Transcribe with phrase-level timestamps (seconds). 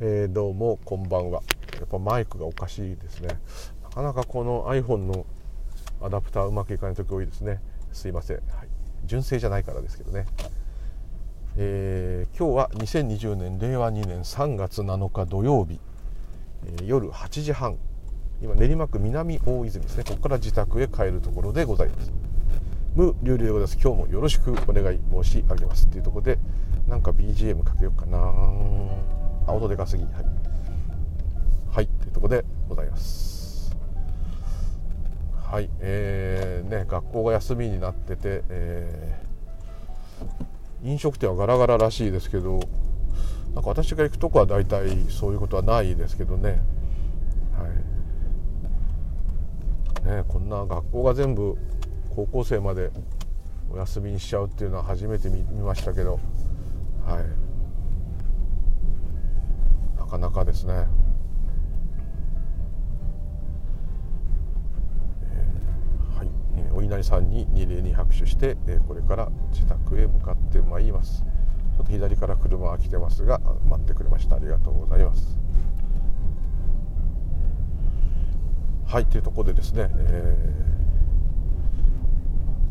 [0.00, 1.42] えー、どうもこんばんは。
[1.74, 3.36] やっぱマイクがおかしいですね。
[3.82, 5.26] なかなかこの iPhone の
[6.00, 7.60] アダプターうまくいかない時多いですね。
[7.92, 8.68] すいません、はい、
[9.06, 10.26] 純正じゃないからですけどね。
[11.56, 15.80] えー、今日は2020年令和2年3月7日土曜日、
[16.64, 17.76] えー、夜8時半。
[18.40, 20.04] 今練馬区南大泉ですね。
[20.04, 22.12] ここから自宅へ帰るところでございます。
[22.94, 23.78] 無流々でございます。
[23.82, 25.86] 今日もよろしくお願い申し上げます。
[25.86, 26.38] っていうところで
[26.86, 29.17] なんか BGM かけようかな
[29.48, 30.04] あ音でかすぎ。
[30.04, 30.12] はい。
[31.70, 33.74] はいっていうところでございます。
[35.50, 42.60] はいえー、ね学校が休みになってて、えー、飲食店はガラガラらしいですけど
[43.54, 46.60] なんか私が行くとこは大体そういうことはないですけどね。
[47.56, 47.66] は
[50.04, 50.16] い。
[50.16, 51.56] ねこんな学校が全部
[52.14, 52.90] 高校生まで
[53.70, 56.20] お休みにしちゃうっていうのは初めて見ましたけど。
[57.06, 57.47] はい。
[60.08, 60.86] かなかですね、
[65.22, 71.22] えー、はい、えー、お稲荷さんに二礼に拍手して、えー、これから自宅へ向かってまいります。
[71.76, 74.36] ちょっと左から車が来てますが待ってくれました。
[74.36, 75.38] ありがとうございます。
[78.86, 79.06] はい。
[79.06, 80.97] というところでですね、えー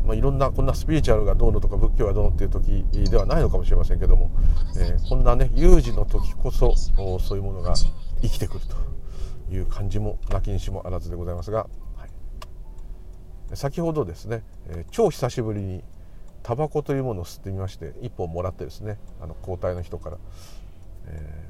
[0.08, 4.30] まあ、いろんなこんなスピリチュアルがどうのとか仏教がどうのっていう時ではないのかもしれませんけども、
[4.78, 7.74] えー、こんなね有事の時こそそういうものが
[8.22, 12.10] 生きてくるという感じもなきにしもあらずでございますが、はい、
[13.52, 15.84] 先ほどですね、えー、超久しぶりに
[16.42, 20.16] タバコというものを吸ってみまして1本もらってですねあの交代の人から、
[21.08, 21.44] え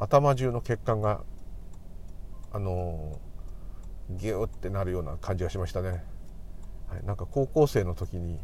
[0.00, 1.20] ー、頭中の血管が
[2.50, 3.20] あの
[4.10, 6.13] ギューってなるような感じがしましたね。
[6.88, 8.38] はい、なんか高校生の時に、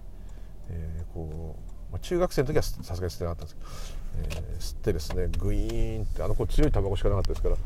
[0.69, 3.69] えー、こう、まあ、中学生の時はさすがに吸ってなかったんですけど、
[4.17, 7.57] えー、吸ってですねグイーンってあの子強いタバコしかなかったですから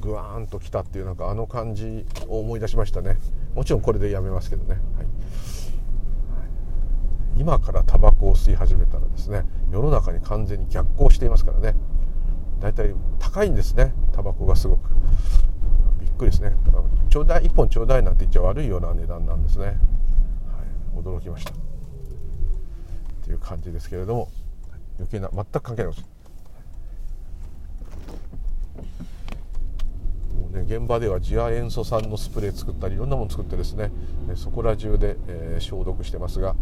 [0.00, 3.18] グワーンときたっていうなんかあの感じを思い出しましたね。
[3.54, 5.06] もちろんこれでやめますけどね、はい、
[7.36, 11.74] 今からタバコを吸い始めたらですね世の中に完全に逆行していますからね。
[12.60, 14.90] だいたい高いんですねタバコがすごく。
[16.00, 16.54] びっくりですね。
[17.08, 19.78] ちょうだい1本ちょうだいなんて言っちゃ悪いような値段なんですね。
[21.00, 21.52] 驚きました。
[21.52, 21.54] っ
[23.22, 24.28] ていう感じですけれども
[24.98, 26.04] 余計な全く関係ないです
[30.34, 33.92] もうね現場では次亜塩素酸のスプレー作ったりいろんなもの作ってですね
[34.34, 36.54] そこら中で、えー、消毒してますが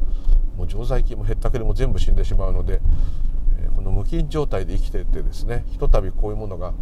[0.56, 2.80] もう常在菌もへったくれも全部死んでしまうので、
[3.60, 6.74] えー、この無菌状態で生きててですねひとたびこういうものが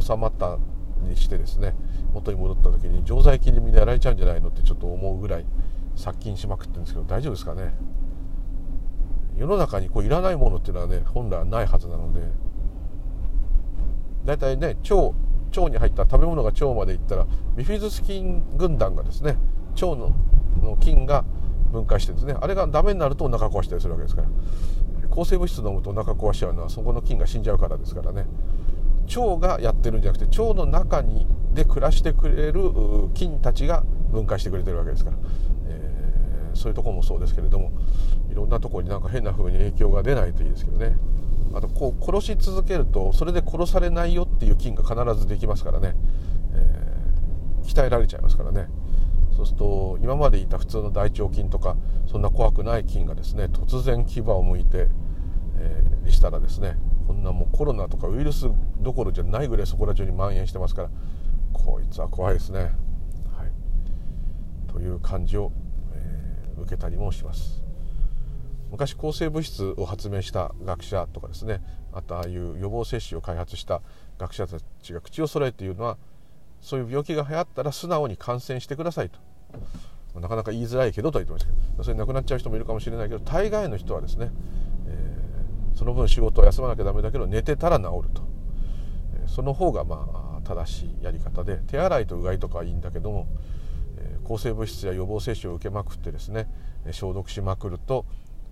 [0.00, 0.58] 収まった
[1.02, 1.74] にしてですね
[2.12, 5.44] 元に戻った時に常在菌にみんなやられちゃうんじゃないのってちょっと思うぐらい
[5.96, 7.74] 殺菌しまくってるんですけど大丈夫ですかね？
[9.36, 12.20] 世の中にこういらないものっていうのはね本来はないはずなので。
[14.24, 15.12] 大体ね腸
[15.54, 19.36] 腸に入った食べ物が腸まで行ったらビフィズス菌軍団がですね
[19.74, 20.14] 腸の
[20.62, 21.24] の菌が
[21.70, 22.34] 分解してですね。
[22.40, 24.28] あれがダメになるとお腹壊したりするわけですから。
[25.10, 28.24] 抗生物質飲むとお腹壊しちゃうのはそこの菌が死んじゃうからですからね。
[29.14, 32.72] 腸がやってるんじゃなくて腸の中にで暮らしてくれる
[33.12, 35.18] 菌たちが分解してくれてるわけですから、
[36.54, 37.72] そういうとこもそうですけれども
[38.30, 40.96] いろんなとこになんか変な風に影響が出ないといいですけどね。
[41.54, 45.94] あとこう殺し続けるとそれで殺されないよっていう菌が必ずできますからね、
[46.52, 48.66] えー、鍛えられちゃいますからね。
[49.36, 51.76] そうすると今までいた普通の大腸菌とか
[52.06, 54.88] そんな怖くない菌がですね突然牙をむいて、
[55.58, 56.76] えー、したらですね
[57.06, 58.48] こんなもうコロナとかウイルス
[58.78, 60.90] どころじゃないぐらいそこら中に蔓延してますから
[61.54, 62.60] こいつは怖いですね。
[62.60, 62.72] はい、
[64.70, 65.52] という感じを、
[66.58, 67.64] 受けたりもします。
[68.70, 71.60] 昔抗生物質を発明した学者とかですね
[71.92, 73.82] あとああいう予防接種を開発した
[74.18, 75.96] 学者たちが口を揃えて言うのは
[76.60, 79.20] そういう病気が流行ったら素直に感染してくださいと
[80.20, 84.30] なかなか言いづらいけどとは言ってましたけどそれ亡くなっちゃう人もいるかもしれないけど大概の人はですね、
[84.88, 88.22] えー、その分仕事を休まなきゃダメだけど寝てたら治ると、
[89.24, 93.26] え、その方がまあ正しいやり方で手洗いとうがいとかはいいんだけども、
[94.24, 96.48] 抗生物質や予防接種を受けまくってですね
[96.90, 98.04] 消毒しまくると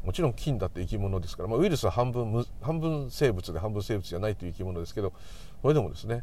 [0.05, 5.13] もちろん菌だって生き物ですから、まあ、ウイルスは半分半分生物で半分生物じゃないという生き物ですけど
[5.63, 6.23] これでもですねやっ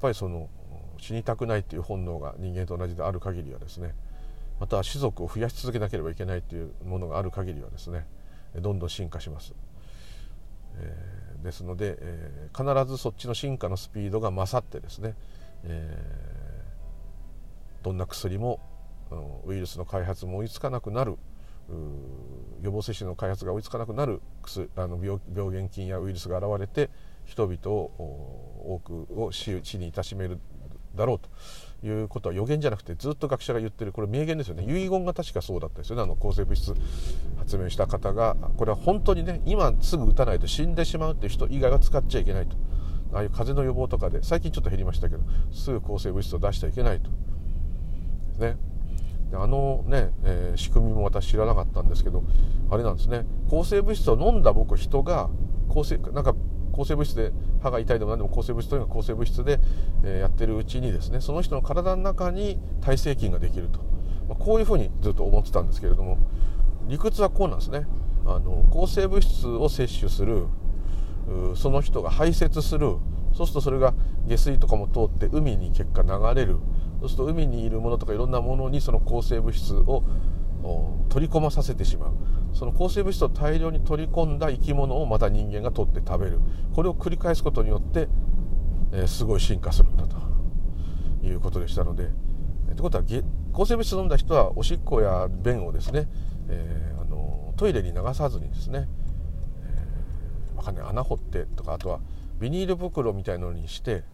[0.00, 0.48] ぱりその
[0.98, 3.94] 死にたくないっていう本能が人間と同じである限りはですね
[4.60, 8.06] または種族を増やし続けなければいけないっていうものがある限りはですね
[8.60, 9.54] どんどん進化します。
[10.76, 15.14] えー、ですので、えー、必ずそっちの進化のスピードが勝ってですね、
[15.64, 16.31] えー、
[17.82, 18.60] どんな薬も
[19.44, 21.16] ウイルスの開発も追いつかなくなる。
[22.60, 24.20] 予防接種の開発が追いつかなくなる。
[24.76, 26.90] あの病病原菌やウイルスが現れて
[27.24, 27.90] 人々を
[28.64, 30.40] 多くを死にいたしめる
[30.94, 33.92] だろうということは予言じゃなくてずっと学者が言ってる。
[33.92, 34.64] これ名言ですよね。
[34.64, 36.02] 遺言が確かそうだったですよね。
[36.02, 36.74] あの抗生物質
[37.36, 42.56] 発明した方がこれは本当にね今すぐ打たないと死んでしまうっていう人以外は使っちゃいけないと。
[43.14, 47.10] ああいう風邪の予防とかで最近ちょっと減りましたけどすぐ抗生物質を出しちゃいけないと。
[48.42, 48.56] ね。
[49.30, 52.22] であのね、えー、仕組みも私知らなかったんですけど
[52.70, 53.24] あれなんですね。
[53.48, 55.30] 抗生物質を飲んだ僕人が
[55.68, 56.34] 抗生なんか
[56.72, 59.60] 抗生物質で歯が痛いでも何でも抗生物質というのは抗生物質で、
[60.04, 63.80] え、やってるうちにですねその人の体の中に耐性菌ができると、
[64.28, 66.18] まあ、こういうふうにずっと思ってたんですけれども
[66.88, 67.86] 理屈はこうなんですね。
[68.24, 70.46] あの抗生物質を摂取する
[71.56, 72.96] その人が排泄する
[73.34, 73.94] そうするとそれが
[74.26, 76.58] 下水とかも通って海に結果流れる。
[77.00, 80.04] そうすると海にいるものとかいろんなものにその抗生物質を
[81.08, 82.10] 取り込まさせてしまう。
[82.52, 86.40] その抗生物質を大量に取り込んだ生き物をまた人間が取って食べる。
[86.74, 88.08] これを繰り返すことによって、
[88.92, 90.16] えー、すごい進化するんだと。
[91.24, 92.10] いうことでしたので。
[92.66, 93.04] ということは
[93.52, 96.08] 抗生物質を飲んだ人はおしっこや便をですね、
[96.48, 98.88] えー、あのトイレに流さずにですね、
[99.62, 102.00] えー、わかんない穴掘ってとかあとは
[102.40, 104.04] ビニール袋みたいなのにして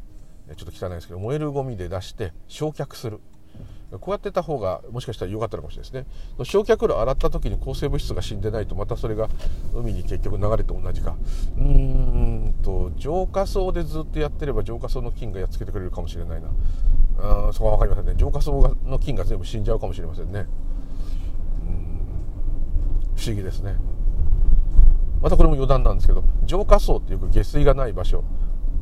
[0.57, 3.21] ちょっと汚いですけど燃えるゴミで出して焼却する。
[3.91, 6.07] こうやってた方がもしかしたら良かったのかもしれないで
[6.37, 6.45] すね。
[6.45, 9.31] 焼却炉洗った時に抗生物質が死んでないとまたそれが
[9.75, 11.17] 海に結局流れて同じか。
[11.57, 16.49] うーんと浄化槽でずっとやってれば浄化槽の菌がやっつけてくれるかもしれないな。
[17.21, 18.15] あそこは分かりませんね。
[18.17, 20.41] 浄化槽の菌が全部死んじゃうかもしれませんね。
[20.41, 20.47] ん。
[23.17, 23.77] 不思議ですね。
[25.23, 28.23] またこれも余談なんですけど浄化槽っていう下水がない場所。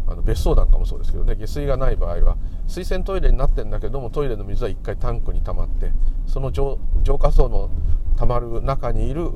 [0.08, 2.36] あの別荘なんかもそうですけどね下水がない場合は
[2.68, 5.92] 水洗トイレになってんだけどもトイレの水は1回タンクに溜まって
[6.26, 6.78] その浄
[7.18, 7.70] 化層の
[8.16, 9.30] 溜まる中にいる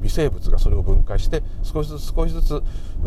[0.00, 2.62] 微生物がそれを分解して少しずつ少しずつ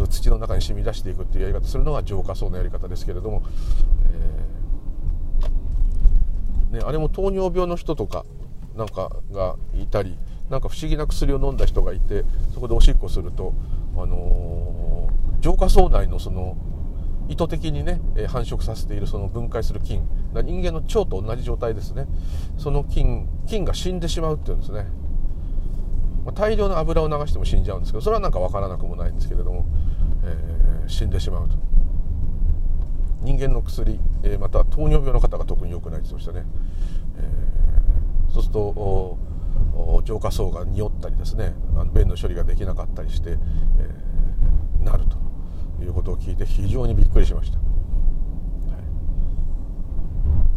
[0.09, 3.43] 土の中に染み出していくっていうやり方するのが浄化層のやり方ですけれども、
[6.71, 8.25] えー、ね、あれも糖尿病の人とか
[8.75, 10.17] なんかがいたり
[10.49, 12.23] なんか不思議な薬を飲んだ人がいて
[12.53, 13.53] そこでおしっこすると、
[13.95, 16.55] あのー、浄化層内のその
[17.27, 20.07] 意図的にね繁殖させているその分解する菌。
[20.33, 22.07] 人間の腸と同じ状態ですね。
[22.57, 24.85] その菌菌が死んでしまうっていうんですね、
[26.33, 29.65] 大量の油を流しても死んじゃうんですけどそれはなんか分からなくもないんですけれども、
[30.23, 31.55] えー、死んでしまうと。
[33.21, 36.45] 人間の薬、えー、または糖尿病の方が特に良くないって言ってましたね、
[37.17, 39.17] えー、そうすると
[40.03, 45.24] 浄化層が匂ったりですねあの便の処理ができなかったりして、えー、なると。
[45.85, 47.63] いうことを聞いて非常にびっくりしました、は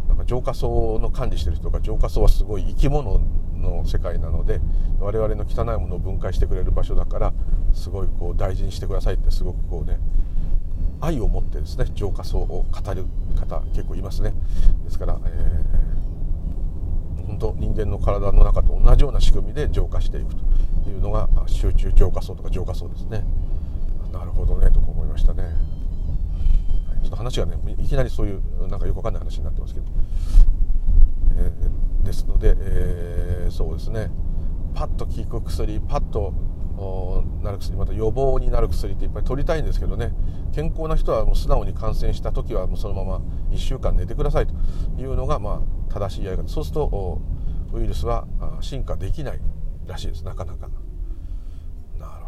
[0.05, 3.21] い、なんか浄化層の管理してる人が浄化層はすごい生き物
[3.55, 4.59] の世界なので
[4.99, 7.33] 我々の汚いものを分解してくれる場所だから
[7.73, 9.99] すごいこう大事にしてくださいってすごくこうね
[11.01, 13.05] 愛を持ってですね浄化層を語る
[13.35, 14.33] 方結構いますね。
[14.83, 20.35] ですから、えー、本当人間の体の中と同じような仕組みで浄化していく
[20.83, 23.23] というのが集中浄化層とか浄化層ですね。
[24.11, 29.85] なるほどねと思いましたね、はい、ちょっと話がねいきなりそういうなんかよくわかんない話になってますけど、
[31.37, 34.09] えー、ですので、えー、そうですね。
[34.75, 36.33] パッと効く薬パッと
[37.43, 40.13] なる薬また予防になる薬っていっぱい取りたいんですけどね。
[40.53, 44.53] 健康な人はもう素直に感染した時はもうそのまま1週間寝てくださいと
[44.97, 46.47] いうのがまあ正しいやり方。
[46.47, 47.21] そうすると
[47.73, 48.27] ウイルスは
[48.61, 49.41] 進化できない
[49.87, 50.23] らしいです。
[50.23, 50.69] なかなか。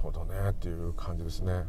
[0.02, 1.64] ほどねっていう感じですね。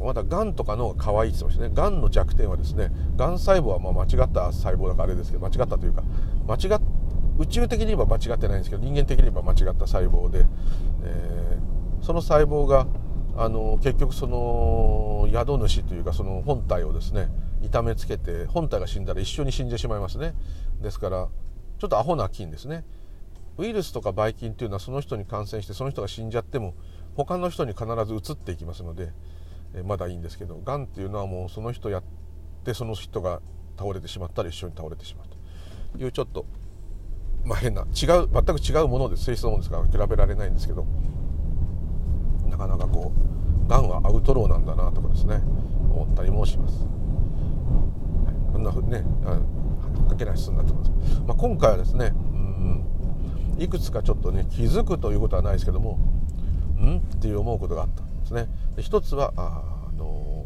[0.00, 1.74] まだがんとかの方が可愛いって言ってましたね。
[1.74, 6.02] がんの弱点はですねがん細胞はま間違った細胞だからあれですけど間違ったというか
[6.46, 6.80] 間違っ
[7.38, 10.46] 宇宙的に言えば間違ってないんですけど人間的に言えば間違った細胞で、
[11.04, 12.86] えー、その細胞が
[13.36, 17.28] あの結局その宿主というかその本体をですね
[17.62, 20.34] 痛めつけて本体が死んだら一緒に死んでしまいますね。
[20.82, 21.28] ですから
[21.78, 22.84] ちょっとアホな菌ですね。
[23.58, 26.74] ウイルスとかばい菌っていうのはその人に感染してその人が死んじゃっても
[27.14, 29.10] 他の人に必ず移っていきますので、
[29.74, 32.02] えまだいいんですけどがんっていうのはもうその人やっ
[32.64, 33.40] てその人が
[33.78, 36.44] 倒れてしまったら一緒に倒れてしまうというちょっと、
[37.44, 40.86] まあ、変な違う全く違うもので性質のものですから比べられないんですけど
[42.48, 45.36] なかなかこうがんはアウトローなんだなとかですね
[45.90, 46.86] 思ったりもします。
[48.52, 49.04] こんなふうにね
[50.08, 50.90] 関係ない質になってます。
[51.26, 52.12] まあ、今回はですね
[53.58, 55.98] いくつかちょっとね気づくということはないですけども
[56.78, 56.98] ん？
[56.98, 58.48] っていう思うことがあったんですね。
[58.76, 60.44] で一つはあの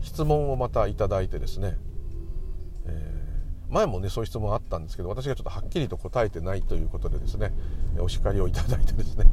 [0.00, 1.76] 質問をまたいただいてですね、
[2.86, 7.52] えー、前もねそういう質問あったんですけど私がちょっとはっきりと答えてないということでですね
[7.98, 9.24] お叱りをいただいてですね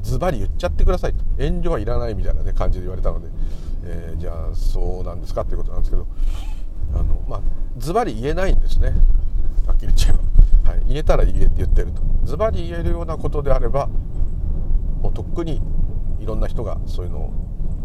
[0.00, 1.24] ズバリ言っちゃってくださいと。
[1.38, 3.28] 遠慮はいらないみたいな、ね、感じで言われたので、
[3.84, 6.06] えー、じゃあそうなんですかっていうことなんですけど
[6.94, 7.40] あのまあ
[7.76, 8.92] ズバリ言えないんですね。
[9.66, 10.18] はっきり言っちゃえば、
[10.72, 12.00] はい、言えたら言えって言ってると。
[12.24, 13.88] ズバリ言えるようなことであれば
[15.02, 15.60] もうとっくに
[16.18, 17.32] いろんな人がそういうのを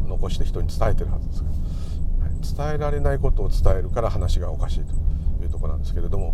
[0.08, 1.50] 残して人に伝えてるはずですか
[2.22, 4.94] ら、はい、伝えられないことを伝えるから話がおかしいと
[5.44, 6.34] いうとこなんですけれども、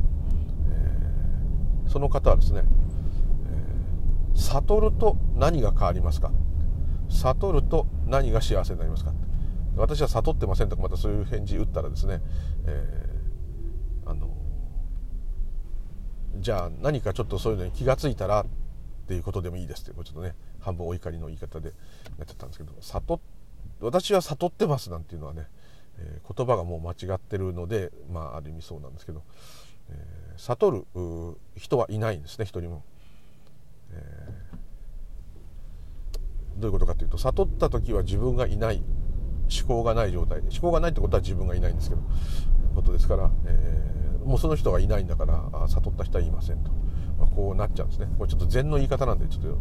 [0.69, 2.65] えー、その方はですね、
[3.47, 6.31] えー、悟ると何が変わりますか？
[7.09, 9.11] 悟ると何が幸せになりますか？
[9.75, 12.21] 私は悟ってませんとかまたそういう返事打ったらですね、
[12.67, 14.27] えー、あの
[16.35, 18.45] じゃあ何かちょっとそういうのに気が付いたらっ
[19.07, 20.33] ていうことでもいいですってちょっとね。
[20.63, 21.73] 半分お怒りの言い方で。
[22.17, 23.19] やってたんですけど悟
[23.81, 25.47] 私は悟ってますなんていうのはね、
[25.97, 29.23] えー、言葉がもう間違ってるのでまあある意味そうなんですけど、
[29.89, 30.85] えー、悟る
[31.57, 32.83] 人はいないんですね一人も、
[33.91, 38.83] えー、どういうことかというと悟った時は自分がいない
[39.61, 40.41] 思考がない状態。
[40.41, 42.01] で思考がないってことは自分がいないんですけど
[42.75, 46.71] ことですから、えー、もうその人がいないんだから悟った人はいませんと、
[47.19, 48.07] まあ、こうなっちゃうんですね。
[48.17, 49.57] これちょっと禅の言い方なんでちょっと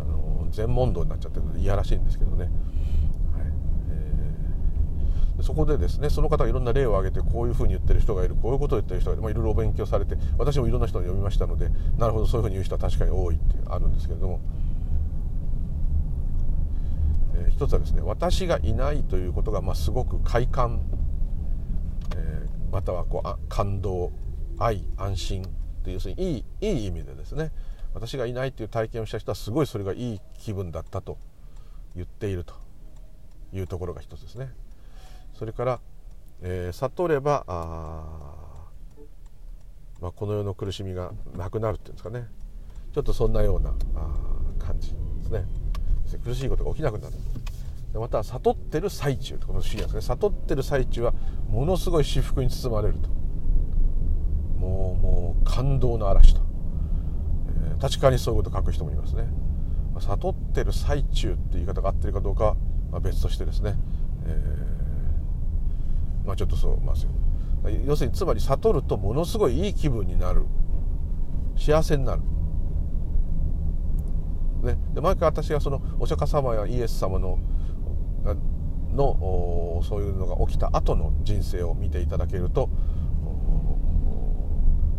[0.00, 2.50] あの禅問答になっちゃってるのでいやらしいんですけどね、はい。
[3.90, 14.40] えー、そこでですねその方がいろんな例を挙げてこういうふうに言ってる人がいるこういうことを言ってる人がいる、まあ、いろいろお勉強されて私もいろんな人を読みましたのでなるほどそういうふうに言う人は確かに多いっていうあるんですけれども。
[17.50, 20.80] 一つはですね私がいないということが、まあ、すごく快感、
[22.76, 24.12] またはこうあ感動
[24.58, 25.42] 愛安心
[25.82, 27.50] という要するにいいいい意味でですね
[27.94, 31.16] 私がいないという体験をした人はすごいそれがいい気分だったと
[31.94, 32.52] 言っていると
[33.54, 34.52] いうところが一つですね。
[35.32, 35.80] それから、
[36.42, 37.44] えー、悟れば、
[40.02, 42.26] まあ、この世の苦しみがなくなるっていうんですかね
[42.92, 44.12] ちょっとそんなようなあ
[44.58, 45.46] 感じですね。
[46.22, 47.14] 苦しいことが起きなくなる
[48.00, 50.00] また悟ってる最中この不思議なんですね。
[50.02, 51.14] 悟ってる最中は
[51.48, 53.08] ものすごい至福に包まれると。
[54.58, 56.40] もうもう感動の嵐と、
[57.70, 59.28] えー、確かにそういうこと書く人もいますね。
[60.00, 62.54] 悟ってる最中って言い方が合ってるかどうかは、
[62.90, 63.76] まあ、別としてですね、
[64.26, 70.44] えー、まあちょっとそうまあ要するにつまり悟るとものすごいいい気分になる。
[71.56, 72.22] 幸せになる。
[74.62, 77.38] ね、で毎回私がそのお釈迦様やイエス様の
[78.34, 82.70] のそういうのが起きた後の人生を見ていただけると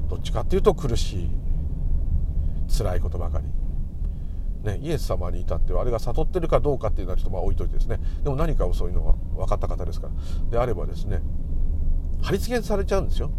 [0.09, 1.29] どっちかっていうと苦しい
[2.77, 3.45] 辛いことばかり。
[4.63, 7.99] ね、イエス様に至ってはあれが悟ってるかどうかっていうのはちょっとまあ置いといてですね。
[8.23, 10.13] でも何かをそういうのが分かった方ですから。
[10.49, 11.21] であればですね
[12.21, 13.31] 貼り付けされちゃうんですよ。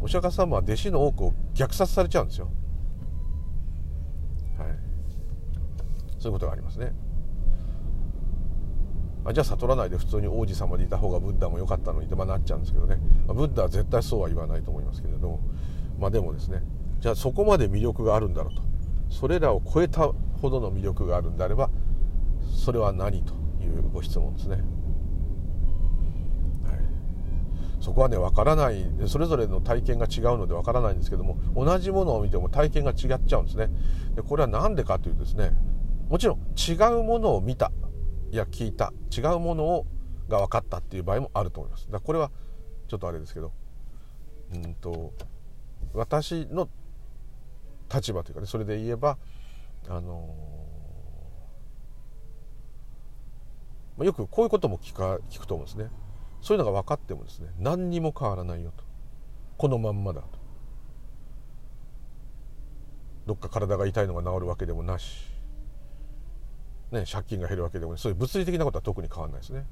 [0.00, 2.48] お釈迦様は弟子の多くを虐殺されちゃうんですよ。
[4.58, 4.68] はい。
[6.18, 6.92] そういうことがありますね。
[9.28, 15.40] あじゃあ悟らないで普通に王子様でいた方がブッダも良かったのにってまなっちゃうんですけどね、まあ、ブッダは絶対そうは言わないと思いますけれども。
[15.98, 16.62] まあでもですね
[17.00, 18.62] じゃあそこまで魅力があるんだろうと。
[19.10, 21.70] それらを超えたほどの魅力があるんであれば
[22.64, 24.56] それは何というご質問ですね。
[24.56, 24.64] はい、
[27.80, 33.68] そこはね分からないそれぞれの体験が違うので分からないんですけども同じものを見ても体験が違っちゃうんですね。
[34.14, 35.52] でこれは何でかというとですね
[36.08, 37.72] もちろん違うものを見た。
[38.30, 38.92] いや聞いた。
[39.16, 39.86] 違うものを
[40.28, 41.90] が分かったっていう場合もあると思います。
[41.90, 42.30] だこれは
[42.88, 43.52] ちょっとあれですけど。
[44.54, 45.12] うんと
[45.92, 46.68] 私の
[47.92, 49.18] 立場というかねそれで言えば
[49.88, 55.90] あのー、よくこういうことも聞か聞くと思うんですね。
[56.40, 58.84] そういうのが分かってもですね何にも変わらないよと。
[59.56, 60.28] このまんまだと。
[63.26, 65.27] どっか体が痛いのが治るわけでもなし。
[66.90, 69.66] ね、借金が減るわけでもそういう物理的なことは特に変わらないですね。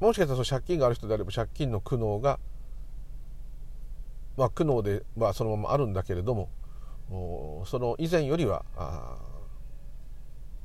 [0.00, 2.38] もしかしたらその借金がある人であれば借金の苦悩が、
[4.38, 6.48] まあ、苦悩で、まあ、そのままあるんだけれども
[7.66, 8.64] その以前よりは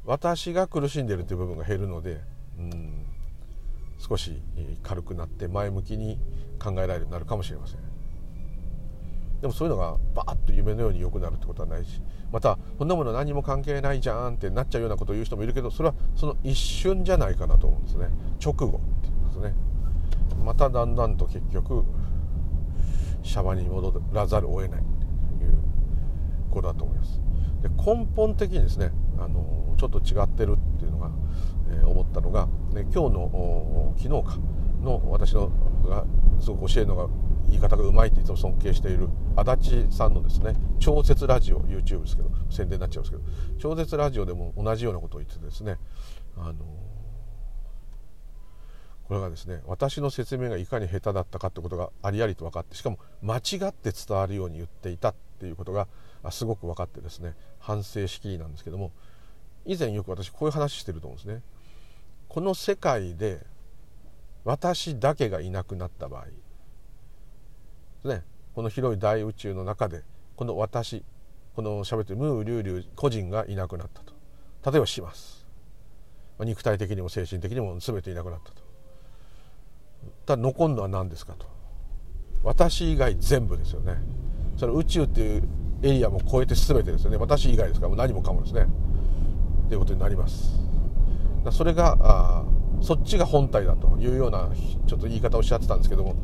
[0.05, 2.21] 私が苦しんでいるという部分が減るので、
[2.57, 3.05] うん、
[3.97, 4.39] 少し
[4.83, 6.17] 軽くなって前向きに
[6.57, 7.79] 考えられるようになるかもしれません。
[9.41, 12.01] でもそういうのがバーッと夢のように良くなるってことはないし
[12.35, 18.09] またこんなもの何も関係ないじゃんってなっちゃうようなことを言う人もいるけどそれはその一瞬じゃないかなと思うんですね。
[18.43, 19.53] 直後っていうんですね。
[20.43, 21.85] まただんだんと結局
[23.23, 25.53] シャバに戻らざるを得ないという
[26.51, 27.21] ことだと思います。
[27.61, 31.11] で根本的にですねあのちょっと違ってるっていうのが、
[31.69, 34.37] えー、思ったのが、ね、今日の昨日か
[34.83, 35.49] の私の
[35.87, 36.03] が
[36.41, 37.07] すごく教えるのが
[37.49, 43.23] 言い方がうまいっていつも尊敬している足立さんのですね超絶ラジオ YouTube ですけど宣伝になっちゃうんですけど
[43.59, 45.77] 超絶ラジオでも同じようなことを言ってですね
[46.37, 46.55] あの
[49.07, 55.87] これがですね私の説明がいかに下手だったかってことがありありと分かってしかも間違って伝わるように言っていたっていうことが
[56.31, 58.91] すごく分かってですね反省しきりなんですけども
[59.65, 61.41] 以前よく私こういう話してると思うんですね。
[62.29, 63.45] この世界で
[64.43, 66.25] 私だけがいなくなった場合
[68.07, 70.03] ねこの広い大宇宙の中で
[70.35, 71.03] この私
[71.55, 74.13] この喋ってるムーリュウリュウ個人がいなくなったと。
[74.71, 75.45] 例えばします。
[76.39, 78.61] 肉体的にも精神的にも全ていなくなったと。
[80.25, 81.45] ただ残るのは何ですかと。
[82.43, 83.97] 私以外全部ですよね。
[84.57, 85.43] その宇宙っていう
[85.81, 87.17] エリアも超えて全てですよね。
[87.17, 88.67] 私以外ですからもう何もかもですね。
[89.69, 90.59] ということになります。
[91.51, 92.43] それがあ
[92.81, 94.49] そっちが本体だというような
[94.87, 96.15] ちょっと言い方をおっしゃってたんですけども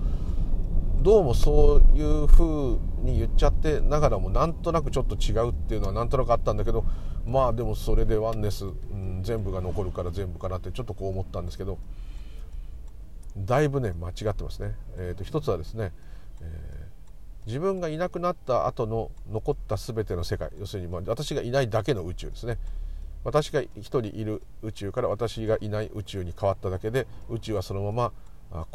[1.02, 6.86] どうもそういうふうに言っちゃってながらもなんとなくちょっと違うっていうのはなんとなくあったんだけど
[7.26, 11.80] まあでもそれでワンネス、うん、全部が残るから全部かなってちょっとこう思ったんですけど
[13.36, 14.76] だいぶね間違ってますね。
[14.98, 15.92] えーと、一つはですね、
[16.42, 22.60] えー、自分がいなくなった後の残った全ての世界要するにまあ私がいないだけの宇宙ですね
[23.24, 28.12] 私が一人いる宇宙から私がいない宇宙に変わっただけで宇宙はそのまま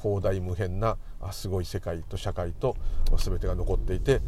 [0.01, 0.97] 広大無辺な
[1.33, 2.77] すごい世界と社会と
[3.17, 4.21] 全てが残っていて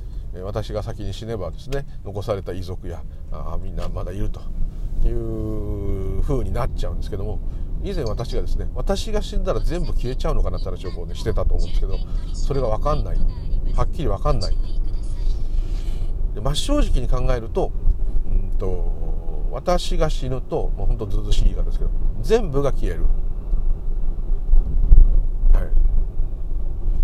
[0.43, 3.03] 私が先に死ねばですね残された遺族や
[3.63, 4.41] みんなまだいると
[5.09, 7.41] いう風になっちゃうんですけども
[7.83, 11.97] 以前私がですね私が死んだら全部消えちゃうのかなって話をこう、ね、してたと思うんですけど
[12.35, 13.17] それが分かんない。
[13.75, 14.57] はっきり分かんない。
[16.35, 17.71] で真正直に考えると
[18.27, 21.91] うんと私が死ぬともう本当ずうずしい言い方ですけど
[22.21, 23.05] 全部が消える、
[25.53, 25.63] はい、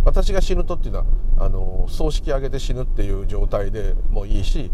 [0.04, 1.04] 私が死ぬとっていうのは
[1.38, 4.70] あの葬式上げて死ぬっていう状態でもいいし、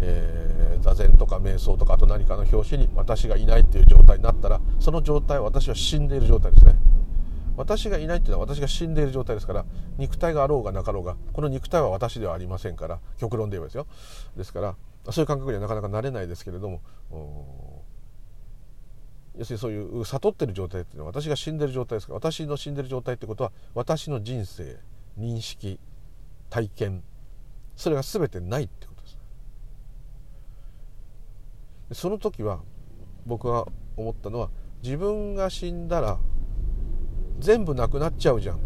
[0.00, 6.74] えー、座禅とか瞑想とかあと何かの表紙に私がいないっていう状態になったらその状態は私は死んでいる状態ですね。
[7.56, 9.64] 私がいないっていうのは私が死んでいる状態ですから
[9.96, 13.86] 肉体があろうがなかろうがこの肉体は私ではありませんから極論で言えばですよ。
[14.36, 14.76] ですから
[15.12, 16.80] そういう感覚にはなかなかなれないですけれども
[19.36, 24.78] 要するにそういう悟ってる状態っていうのは私が死んでる状態ですから私の死んでる状態ってことは私の人生
[25.18, 25.78] 認識
[26.50, 27.02] 体験
[27.76, 29.18] それが全てないってことです。
[32.00, 32.60] その時は
[33.26, 33.66] 僕が
[33.96, 34.50] 思ったのは
[34.82, 36.18] 自分が死んだら
[37.40, 38.60] 全部なくなっちゃうじゃん。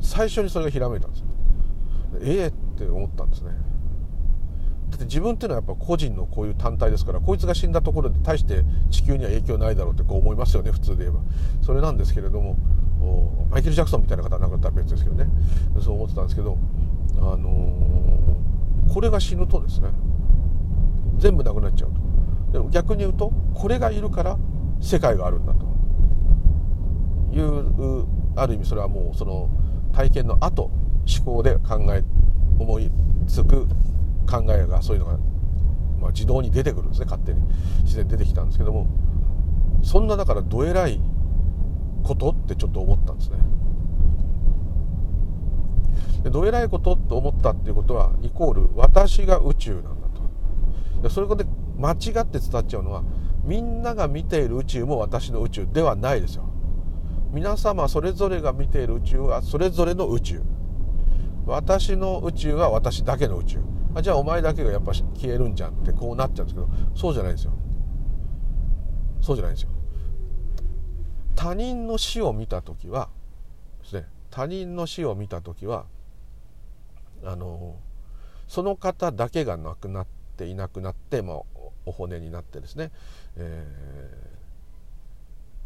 [0.00, 1.24] 最初にそれがひらめいたんです
[2.20, 3.50] ええって思ったんですね。
[4.96, 11.20] だって自分っていうのはやっぱ個人のこういう単体ですからこいつが死んだところで大して地球には影響ないだろうってこう思いますよね普通で言えば。
[11.62, 12.56] それなんですけれども
[13.50, 15.28] マイケル・ジャクソンみたいな方は亡くなったら別ですけどね。
[15.80, 16.56] そう思ってたんですけど
[17.18, 19.90] あのー、これが死ぬとですね
[21.18, 22.52] 全部なくなっちゃうと。
[22.52, 24.38] でも逆に言うとこれがいるから
[24.80, 25.66] 世界があるんだと。
[27.32, 29.50] いうある意味それはもうその
[29.92, 30.70] 体験の後
[31.06, 32.02] 思考で考え
[32.58, 32.90] 思い
[33.26, 33.68] つく
[34.26, 35.18] 考えがそういうのが、
[36.00, 37.40] まあ、自動に出てくるんですね勝手に。
[37.82, 38.86] 自然に出てきたんですけども
[39.82, 41.00] そんなだからどえらい
[42.02, 43.38] ことってちょっと思ったんですね。
[46.22, 51.02] でどえらいことと思ったっていうことはイコール私が宇宙なんだと。
[51.02, 51.44] でそれで
[51.78, 53.04] 間違って伝わっちゃうのは
[53.44, 56.50] みんなが見ている宇宙も私の宇宙ではないですよ。
[57.32, 60.42] 皆様それぞれが見ている宇宙はそれぞれの宇宙。
[61.46, 63.60] 私の宇宙は私だけの宇宙。
[63.94, 67.52] あじゃあお前だけがやっぱ消えるんじゃんってこうなっちゃうんですけどそうじゃないんですよ。
[69.22, 69.70] そうじゃないんですよ。
[71.34, 73.08] 他人の死を見た時は
[73.82, 75.86] ですね他人の死を見た時は
[77.24, 77.76] あの
[78.48, 80.06] その方だけが亡くなっ
[80.36, 81.36] ていなくなって、まあ、
[81.86, 82.90] お骨になってですね、
[83.36, 84.38] えー、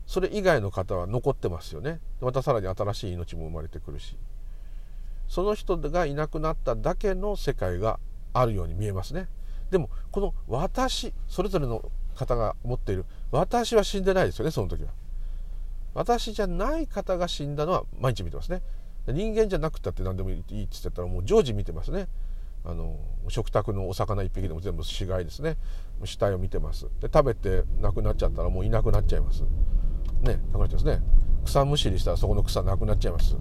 [0.07, 2.01] それ以外の方は残ってますよね。
[2.21, 4.17] またさらに新しい命も生まれてくるし。
[5.31, 8.01] その人がいなくなっただけの世界が
[8.33, 9.29] あるように見えますね。
[9.71, 14.91] でもこの私それぞれの方が持っている私は死んでないですよねその時は。
[15.95, 18.61] 私じゃない方が死んだのは毎日見てますね。
[19.07, 22.09] 人間じゃなくたって何でもいいって言ってたらもう常時見てますね。
[22.65, 22.97] あの
[23.29, 25.57] 食卓のお魚一匹でも全部死骸ですね。
[26.05, 26.89] 死体を見てます。
[27.01, 29.45] で食べてなくなっちゃったらもういなくなっちゃいます。
[30.23, 31.01] ねなくなっちゃいますね。
[31.45, 33.37] 草むしりしたらそこの草なくなっちゃいます。
[33.37, 33.41] は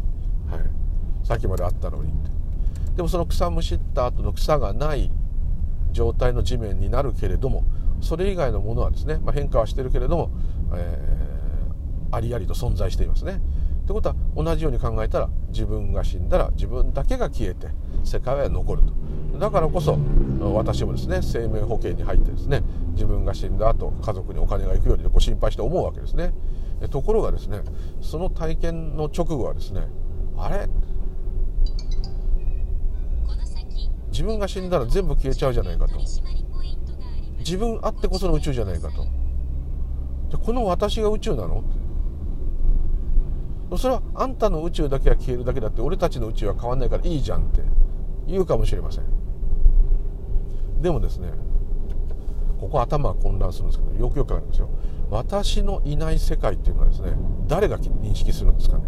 [0.58, 0.88] い。
[1.30, 2.32] さっきまであったのにって。
[2.96, 5.12] でもその草むしった後の草がない
[5.92, 7.63] 状態の地面になるけれども
[8.02, 10.32] それ以外のものはですね、まあ、変化はしてるけれども、
[10.74, 13.42] えー、ありありと存在していますね。
[13.84, 17.68] ってことは同じように考えたら自分が死んだら自分だけが消えて
[18.04, 19.38] 世界は残ると。
[19.38, 20.00] だからこそ
[20.56, 22.63] 私もですね生命保険に入ってですね
[22.94, 26.34] 自分が死んだ後家族にお金が行くようにこう心配して思うわけですね。
[26.89, 27.62] ところがですね
[28.02, 29.88] その体験の直後はですね
[30.36, 30.68] あれ？
[34.12, 36.00] 自分が死んだら全部消えちゃうじゃないかと。
[37.39, 39.06] 自分あってこその宇宙じゃないかと。
[40.30, 41.63] でこの私が宇宙なの？
[43.78, 47.62] それはあんたの宇宙だけが消えるだけだって俺たちの宇宙は変わんないからいいじゃんって
[48.28, 49.04] 言うかもしれません。
[50.82, 51.32] でもですね
[52.60, 54.69] ここ頭が混乱するんですけどよくよくあるんですよ。
[55.10, 57.13] 私のいない世界っていうのはですね
[57.48, 58.84] 誰が認識するんですかね？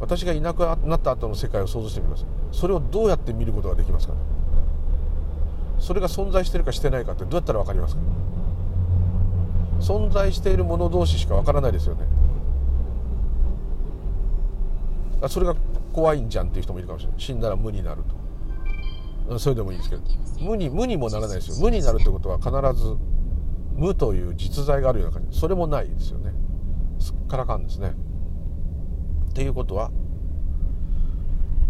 [0.00, 4.20] 私がいなくなった後の世界を想像してみてくださいそれをどうやって見ることができますかね？
[5.78, 8.02] それが存在してるかしてないかってどうやったら分かりますか？
[9.80, 12.04] 存在しているもの同士しか分からないですよね。
[15.22, 15.54] あそれが
[15.92, 17.20] 怖いんじゃんっていう人もいるかもしれない。
[17.20, 18.02] 死んだら無になる
[19.28, 19.38] と。
[19.38, 20.02] それでもいいですけど。
[20.40, 21.56] 無に無にもならないですよ。
[21.64, 22.50] 無になるってことは必
[22.82, 22.96] ず
[23.74, 25.38] 無という実在があるような感じ。
[25.38, 26.32] それもないですよね。
[26.98, 27.94] すっからかんですね。
[29.30, 29.90] っていうことは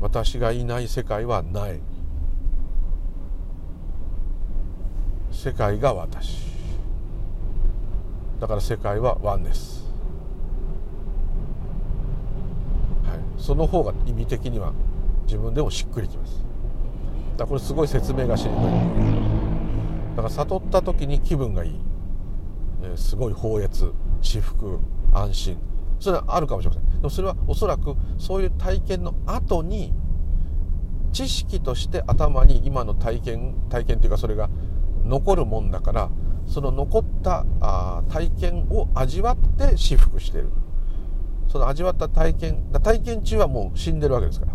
[0.00, 1.80] 私がいない世界はない。
[5.30, 6.50] 世界が私。
[8.40, 9.84] だから世界はワンです、
[13.04, 14.72] はい、その方が意味的には
[15.26, 16.42] 自分でもしっくりきます。
[17.36, 18.60] だからこれすごい説明がしにく
[20.14, 20.16] い。
[20.16, 21.80] だから悟った時に気分がいい、
[22.82, 23.92] えー、すごい放越
[24.22, 24.78] 至福
[25.12, 25.69] 安心。
[26.00, 26.90] それはあるかもしれません。
[26.90, 29.92] でもそれはおそらくそういう体験の後に
[31.12, 34.48] 知識として頭に今の体験体験というかそれが
[35.04, 36.10] 残るもんだから
[36.46, 40.50] その残ったあ体験を味わって至福している。
[41.48, 44.52] その味わった体験体験中はもう死んでるわけですから。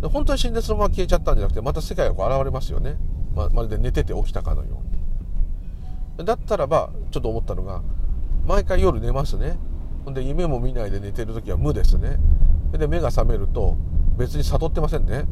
[0.00, 2.96] で本当に死んでそのまま消えちゃったんじゃなくてまた世界がこう現れますよね。
[3.34, 4.82] ままるで寝てて起きたかのよ
[6.18, 6.24] うに。
[6.24, 7.82] だったらばちょっと思ったのが
[8.48, 9.58] 毎回夜寝ますね。
[10.06, 12.18] ほんで夢も見ないで寝てる時は無ですね。
[12.72, 13.76] で目が覚めると
[14.16, 15.26] 別に悟ってませんね。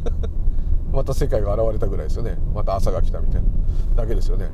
[0.92, 2.36] また世界が現れたぐらいですよね。
[2.54, 3.48] また朝が来たみたいな。
[3.96, 4.50] だけですよね。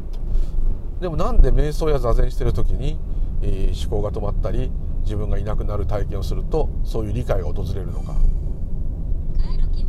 [1.01, 2.97] でもなんで瞑想や座禅してる時に、
[3.43, 4.71] えー、思考が止まったり
[5.03, 8.15] 自分がいなくなる体験をするとそういう理解が訪れるのか。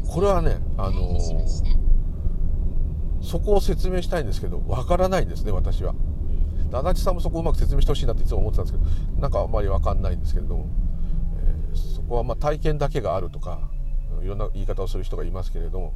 [0.10, 1.62] これはねあのー、
[3.22, 5.94] そこを説明したいんですけどわからないんですね私は
[6.72, 10.68] 足立さんもそこをうまく説明してほしいなっていつも思ってたんですけどなんかあんまり分かんないんですけれども、
[11.38, 13.70] えー、そこはまあ体験だけがあるとか
[14.22, 15.94] いろんな言い方をする人がいますけれども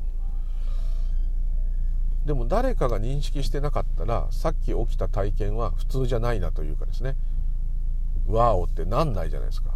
[2.26, 7.16] でも誰かが認識してなかったらさっき起きた体験は普通じゃないなというかですね
[8.28, 9.72] ワーオってなんないじゃないですか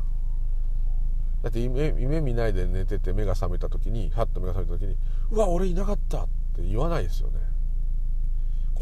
[1.42, 4.98] だって夢夢見ないで寝てて目が覚めた時にハッと目が覚めた時に
[5.32, 7.40] 「うわ俺いなかった!」って言わないですよね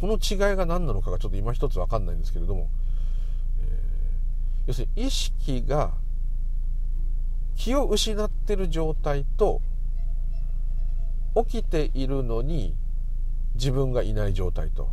[0.01, 2.69] この違いが何なのかがちょっと今一つ分かんないんですけれども、
[3.61, 5.91] えー、要するに意識が
[7.55, 9.61] 気を失ってる状態と
[11.45, 12.75] 起きているのに
[13.53, 14.89] 自分がいない状態と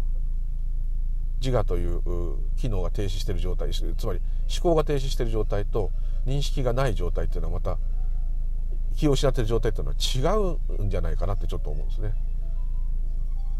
[1.40, 2.02] 自我という
[2.58, 4.20] 機能が停止している状態つまり
[4.54, 5.90] 思考が停止している状態と
[6.26, 7.78] 認識がない状態っていうのはまた
[8.94, 12.27] 気を失っている状態っていうのは違うんじゃないかなってちょっと思うんですね。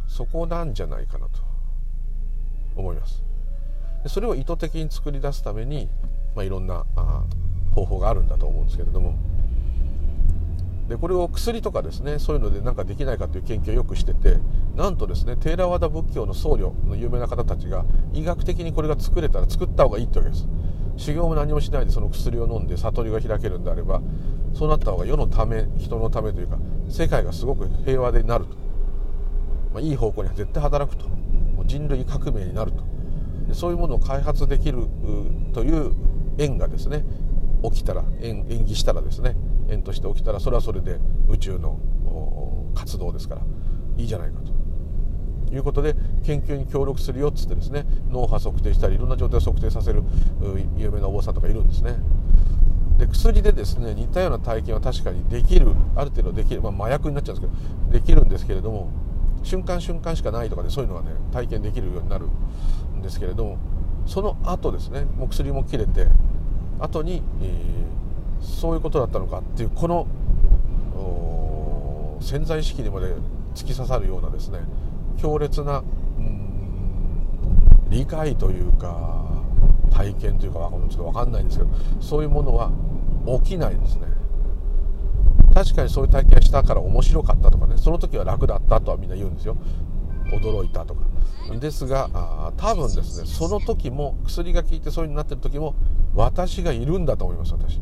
[0.08, 1.38] そこなんじゃないかなと
[2.74, 3.22] 思います。
[4.02, 5.88] でそれを意図的に作り出すために、
[6.34, 7.22] まあ、いろんなあ
[7.74, 9.14] 方法があるんだと思うんですけれども。
[10.88, 14.38] でこれを薬とかですねそういうので何かできないかという研究をよくしてて
[14.74, 20.48] なんとですねテーラワダ仏教の僧侶の有名な方たちが医学的にこれが作れたら作った方がいいってわけです。
[20.96, 24.00] 修行も何もしないでその薬を飲んで悟りが開けるんであれば
[24.54, 28.67] そうなった方が世のため人のためというか世界がすごく平和でなると。
[29.72, 31.06] まあ、いい方向には絶対働くと。
[31.66, 32.82] 人類革命になると。
[33.54, 34.86] そういうものを開発できる
[35.52, 35.94] という
[36.38, 37.04] 縁がですね
[37.62, 39.36] 起きたら縁演技したらですね
[39.68, 41.78] 縁として起きたらそれはそれで宇宙の
[42.74, 43.42] 活動ですから
[43.96, 44.58] いいじゃないかと。
[45.50, 50.02] いうことで研究に協力するよっつってですね脳波測定したりいろんな状態を測定させる
[50.76, 51.96] 有名なお坊さんとかいるんですね。
[52.98, 58.90] で薬でですね似たような体験は確かにできるある程度できる、まあ、麻薬になっちゃうんですけどできるんですけれども
[59.42, 62.26] 瞬間瞬間しかないとかねそういうのはね体験できるようになる
[62.96, 63.58] んですけれども
[64.06, 66.06] その後ですねもう薬も切れて
[66.78, 70.06] 後に、えー、そういうことだったのかっていうこの
[72.20, 73.14] 潜在意識にまで
[73.54, 74.60] 突き刺さるようなですね
[75.18, 75.82] 強烈な
[77.88, 79.24] 理解というか
[79.90, 81.70] 体験というかちょっと分かんないんですけど
[82.00, 82.70] そういうものは
[83.42, 84.07] 起きないですね。
[85.58, 87.76] 確かにそういう体験したから面白かったとかね。
[87.78, 89.56] その時は楽だったとはみんな言うんですよ。
[90.30, 91.00] 驚いたとか。
[91.58, 95.74] ですがあ多分ですねその時も薬が効いてそういうになってる時も
[96.14, 97.80] 私がいるんだと思います私。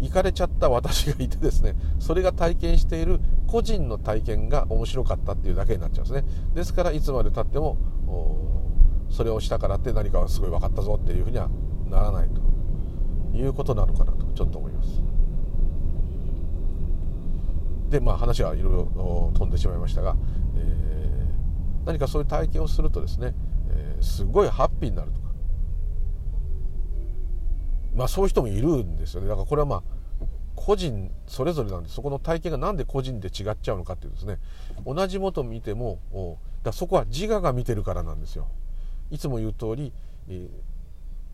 [0.00, 6.28] 行かれちゃった私がいてですねそれが体験している個人の体験が面白かったっていうだけになっちゃうんですね。
[6.54, 7.78] ですからいつまでたっても
[9.08, 11.48] それをしたからって何かすごい分かったぞっていうふうには
[11.88, 15.13] ならないということなのかなとちょっと思います。
[17.94, 20.16] でまあ話はいろいろ飛んでしまいましたが、
[20.56, 23.34] えー、何かそういう体験をするとですね、
[23.70, 25.24] えー、すごいハッピーになるとか。
[27.94, 29.28] まあそういう人もいるんですよね。
[29.28, 29.82] だからこれはまあ
[30.56, 34.38] 個人それぞれなんでそこの体験が何で個人で違っちゃうのかっていうですね
[34.84, 36.00] 同じもと見ても
[36.64, 38.48] だそこは自我が見てるからなんですよ。
[39.12, 39.92] いつも言う通り、
[40.28, 40.48] え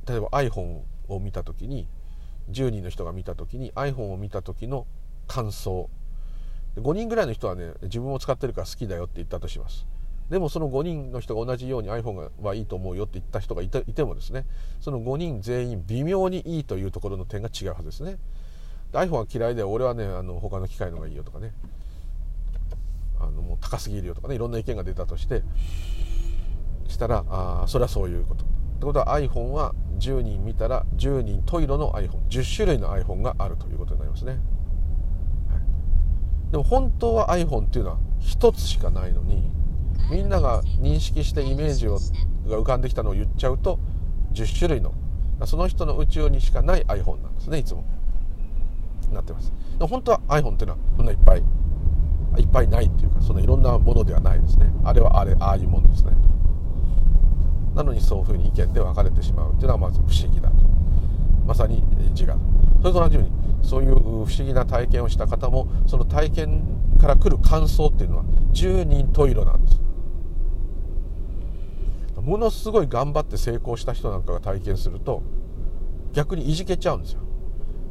[0.04, 1.88] ー、例えば iPhone を見た時に
[2.50, 4.86] 10人の人が見た時に iPhone を見た時の
[5.26, 5.88] 感想
[6.76, 9.86] 5人ぐらいの人はね自分を使ってるから好きだよって言ったとします
[10.30, 14.46] でもその5人の人が同じように iPhone はいいと思うよって言った人がいていてもですね
[14.80, 18.18] その5人全員微妙にいいというところの点が違うはずですね
[18.92, 21.52] iPhone は嫌いで俺はねあの他の機械の方がいいよとかね
[23.18, 25.42] あのもう高すぎるよとかねいろんな意見が出たとして
[26.88, 28.44] したらあそれはそういうこと。
[28.44, 28.48] っ
[28.80, 34.38] てことは iPhone は10人見たら10人トイロの iPhone10 種類の iPhone があるということになりますね。
[36.50, 39.50] でも本当は iPhone っていうのは1つしかないのに
[40.10, 41.98] みんなが認識してイメージを
[42.48, 43.78] が浮かんできたのを言っちゃうと
[44.32, 44.92] 10種類の
[45.46, 47.84] その人の宇宙にしかない iPhone なんですねいつも。
[49.12, 49.52] なってます。
[49.78, 51.42] でも本当は iPhone っていうのはそんないっぱい
[52.38, 54.72] いっぱいないっていうかそのいろんなものではないですね。
[54.84, 56.12] あれはあれああいうもんですね。
[57.74, 60.56] なのにそういうふうに意見で分かれてしまうっていうのはまず不思議だと。
[61.46, 62.36] まさに自我
[62.80, 63.30] それと同じように
[63.62, 66.62] そういう不思議な体験をした方もその体験
[67.00, 69.80] から来る感想っていうのは十人十色なんです。
[72.20, 75.22] ものすごい頑張って成功した人なんかが体験すると
[76.12, 77.20] 逆にいじけちゃうんですよ。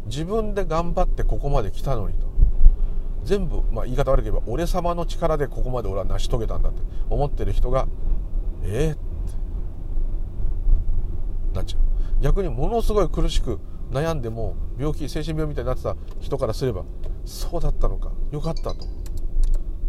[0.06, 2.30] 自分で頑張ってここまで来たのにと。
[3.24, 7.88] 全部、まあ、言い方悪ければ俺様の力でここまで俺は成し遂げたんだって思ってる人が
[8.64, 9.00] ええー、って。
[11.54, 11.82] なっちゃう。
[12.22, 13.60] 逆にものすごい苦しく
[13.92, 16.84] 悩んでも病気精神病みたいになってた人からすれば
[17.26, 18.12] そうだったのか。
[18.32, 18.88] よかったと。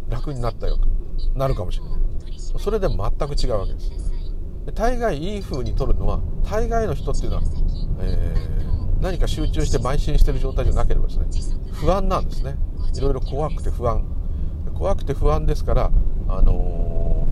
[0.09, 0.77] 楽になったよ。
[0.77, 0.87] と
[1.35, 1.99] なるかもしれない。
[2.37, 3.91] それで全く違うわけです。
[4.73, 7.43] 大概いい風に取るのは大概の人っていうのは、
[8.01, 11.25] えー、何か集中して邁進してる状態じゃなければですね
[11.71, 12.55] 不安なんですね。
[12.95, 14.03] いろいろ怖くて不安。
[14.75, 15.91] 怖くて不安ですから
[16.27, 17.27] あの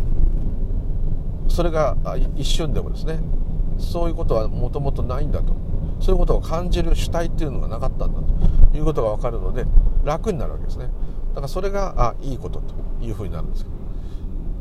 [1.47, 1.97] ー、それが
[2.35, 3.19] 一瞬でもですね
[3.77, 5.53] そういうことはもともとないんだと。
[5.99, 8.21] そういうことを感じる主体っていうのがなかったんだ
[8.71, 9.65] ということが分かるので
[10.03, 10.89] 楽になるわけですね。
[11.29, 13.79] だからそれがあいいことというふうになるんですけど。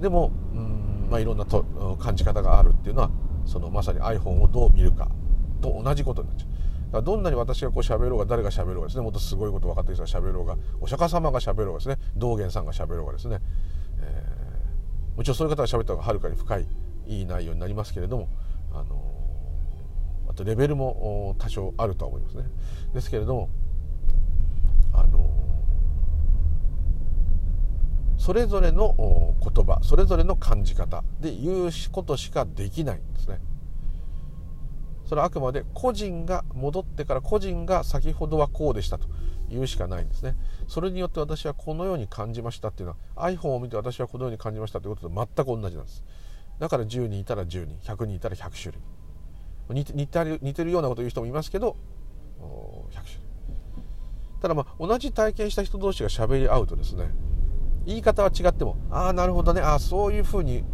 [0.01, 1.65] でもうんまあいろんなと
[1.99, 3.11] 感じ方があるっていうのは
[3.47, 5.09] そのまさに iPhone をどう見るか
[5.61, 6.49] と同じことになっちゃう。
[6.89, 13.41] だからどんなに私がこう喋ろうが誰が喋ろうがですねもっとすごいこと分かってる人が喋ろうがお釈迦様が喋ろうがですね道元さんが喋ろうがですね、
[14.01, 16.67] えー、もちろんそういう方が喋った方がはるかに深い
[17.07, 18.29] いい内容になりますけれども
[18.73, 19.08] あの
[20.39, 22.45] とレベルも多少あるとは思いますね。
[22.95, 23.49] ですけれども
[24.93, 25.29] あの
[28.17, 33.41] それぞれの言葉それぞれの感じ方で言うことしかできないんですね。
[35.07, 39.09] それはあくまで個人が戻ってから個人が先ほどはこうでしたと
[39.49, 40.37] 言うしかないんですね。
[40.67, 46.05] それによって私はこのように感じましたっていうのは iPhone を見て私はこのように感じましたということと全く同じなんです。
[46.59, 48.83] だから10人いたら10人100人いたら100種類
[49.75, 51.77] 似てる似てるようなことを言う人もいますけど
[52.91, 53.29] 100種類。
[54.41, 57.11] ただまあ同じ体験した人同士が喋り合うとですね
[57.87, 60.65] 言い方は違ってもああなるほどねああそういうふうに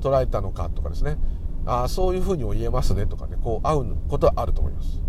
[0.00, 1.16] 捉えたのかとかですね
[1.64, 5.00] ああそういうふうにも言えますねとかねこう会うことはあると思います。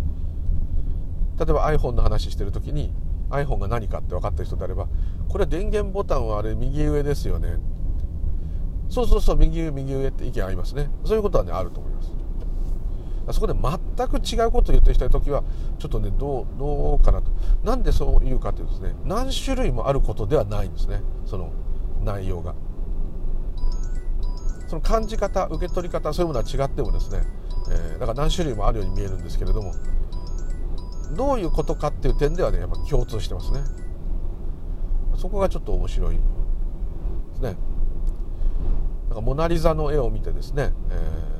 [1.36, 2.94] 例えば iPhone の話してる時に
[3.30, 4.86] iPhone が何かって分かってる人であれば
[5.28, 7.56] これは電源ボタンはあれ右上ですよね。
[8.88, 10.90] そうそうそう右上右上って意見ありますね。
[11.04, 12.12] そういうことはねあると思います。
[13.32, 15.42] そこで全く違うことを言ってる人の時は
[15.78, 17.30] ちょっとねどうどうかなと。
[17.62, 21.00] なんでそう言うかというとですね何種類もあることではないんですね。
[21.24, 21.52] その
[22.02, 22.54] 内容が。
[24.68, 27.22] その感じ方受け取り方そういうものは違ってもですね、
[27.70, 29.74] えー、だから何種類もあるように見えるんですけれども
[31.12, 33.60] どういうことかっていう点ではねやっぱ共通してますね。
[35.16, 36.22] そこがちょっと面白いで
[37.36, 37.56] すね。
[39.08, 41.33] なんかモナ・リザの絵を見てですね、えー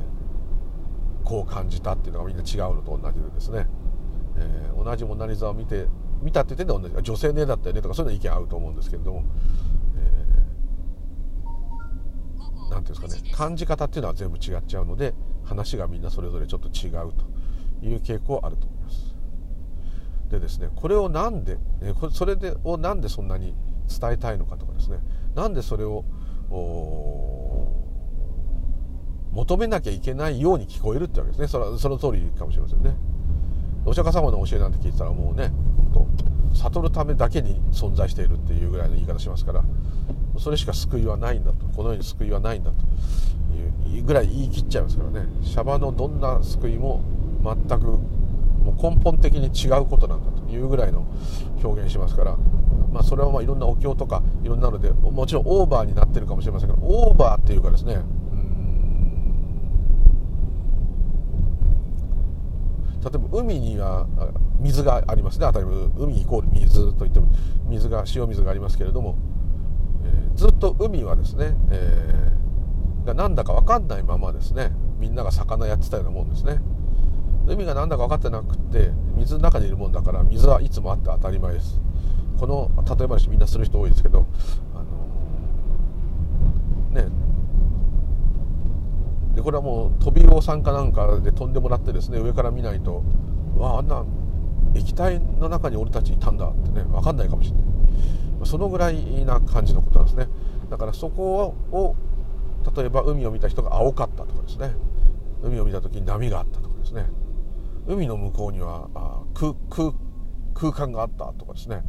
[1.24, 3.66] こう感じたっていうのがみんな違うのと同じでですね、
[4.36, 5.86] えー、同じモナ・リザを見て
[6.22, 7.02] 見たって言ってんで同じ。
[7.02, 9.24] 女性ねだったよねとかそういうの意見合うと思うんですけれども、
[9.96, 13.32] えー、なんていうんですかね。
[13.32, 19.14] 感じ方っていうのは全部違っちゃうので話がみんなそれぞれちょっと違うという傾向あると思います。
[20.30, 21.58] でですねこれをなんで
[22.12, 23.54] それでをなんでそんなに
[23.88, 24.98] 伝えたいのかとかですね。
[25.34, 26.04] なんでそれを
[29.34, 31.48] 求めなきゃいけないように聞こえるってわけですね。
[31.48, 32.94] それその通りかもしれませんね。
[33.84, 35.52] お釈迦様の教えなんて聞いてたらもうね
[35.92, 36.06] 本
[36.52, 39.64] 当悟るためだけに存在しているっていうぐらいの言い方しますから
[40.38, 41.66] それしか救いはないんだと。
[41.76, 42.76] この世に救いはないんだと。
[43.88, 45.26] いうぐらい言い切っちゃいますからね。
[45.42, 47.02] シャバのどんな救いも
[47.42, 47.98] 全く
[48.64, 51.06] もう根本的に違うことなんだというぐらいの
[51.62, 52.36] 表現しますから、
[52.90, 57.98] まあ、それはまあいろんなお経とかいろんなのでもちろんオーバーになってるかもしれませんけどオーバーっていうかですね
[63.04, 64.06] 例えば海には
[64.58, 65.46] 水がありますね。
[65.46, 67.28] 当たり前海イコール水といっても
[67.68, 69.16] 水が塩水がありますけれども、
[70.04, 74.72] えー、ずっと海はですね、えー、が何だか分かんないままですね。
[74.98, 76.60] みんなが魚やってたようなもんですね。
[77.46, 81.78] 海が何だか分かってなくて水の中にいるもんだから水はいつもあって当たり前です。
[82.40, 84.26] この例え話みんなする人多いですけど
[84.74, 84.78] あ
[86.96, 87.08] のね
[89.33, 93.04] でこれはもう飛び魚さんかなんかで飛んでもらってですね上から見ないと
[93.56, 94.04] わああんな
[94.74, 97.64] 液体の中に俺たちいたんだってね分かんないかもしれない。
[98.46, 100.28] そのぐらいな感じのことなんですね。
[100.70, 101.96] だからそこを
[102.74, 104.74] 例えば海を見た人が青かったとかですね。
[105.42, 107.06] 海を見た時に波があったとかですね。
[107.86, 108.88] 海の向こうには
[109.34, 109.92] 空空
[110.54, 111.82] 空間があったとかですね。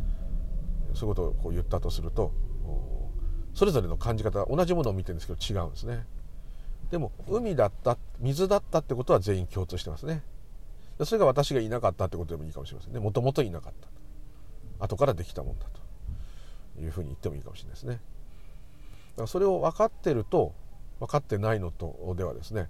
[0.93, 2.33] そういうことをこう言ったとすると
[3.53, 6.05] それぞれの感じ方同じものを見てるんですけど違うんですね。
[6.95, 10.23] でも海だった水だったってことは全員共通してますね。
[11.03, 13.01] それが私がいなかったってことでもいいかもしれませんね。
[13.01, 13.73] もともといなかっ
[14.79, 14.85] た。
[14.85, 15.65] 後からできたもんだ
[16.75, 17.95] というふうに言ってもいいかもしれないですね。
[17.95, 20.55] だからそれを分かってると
[21.01, 22.69] 分かってないのとではですね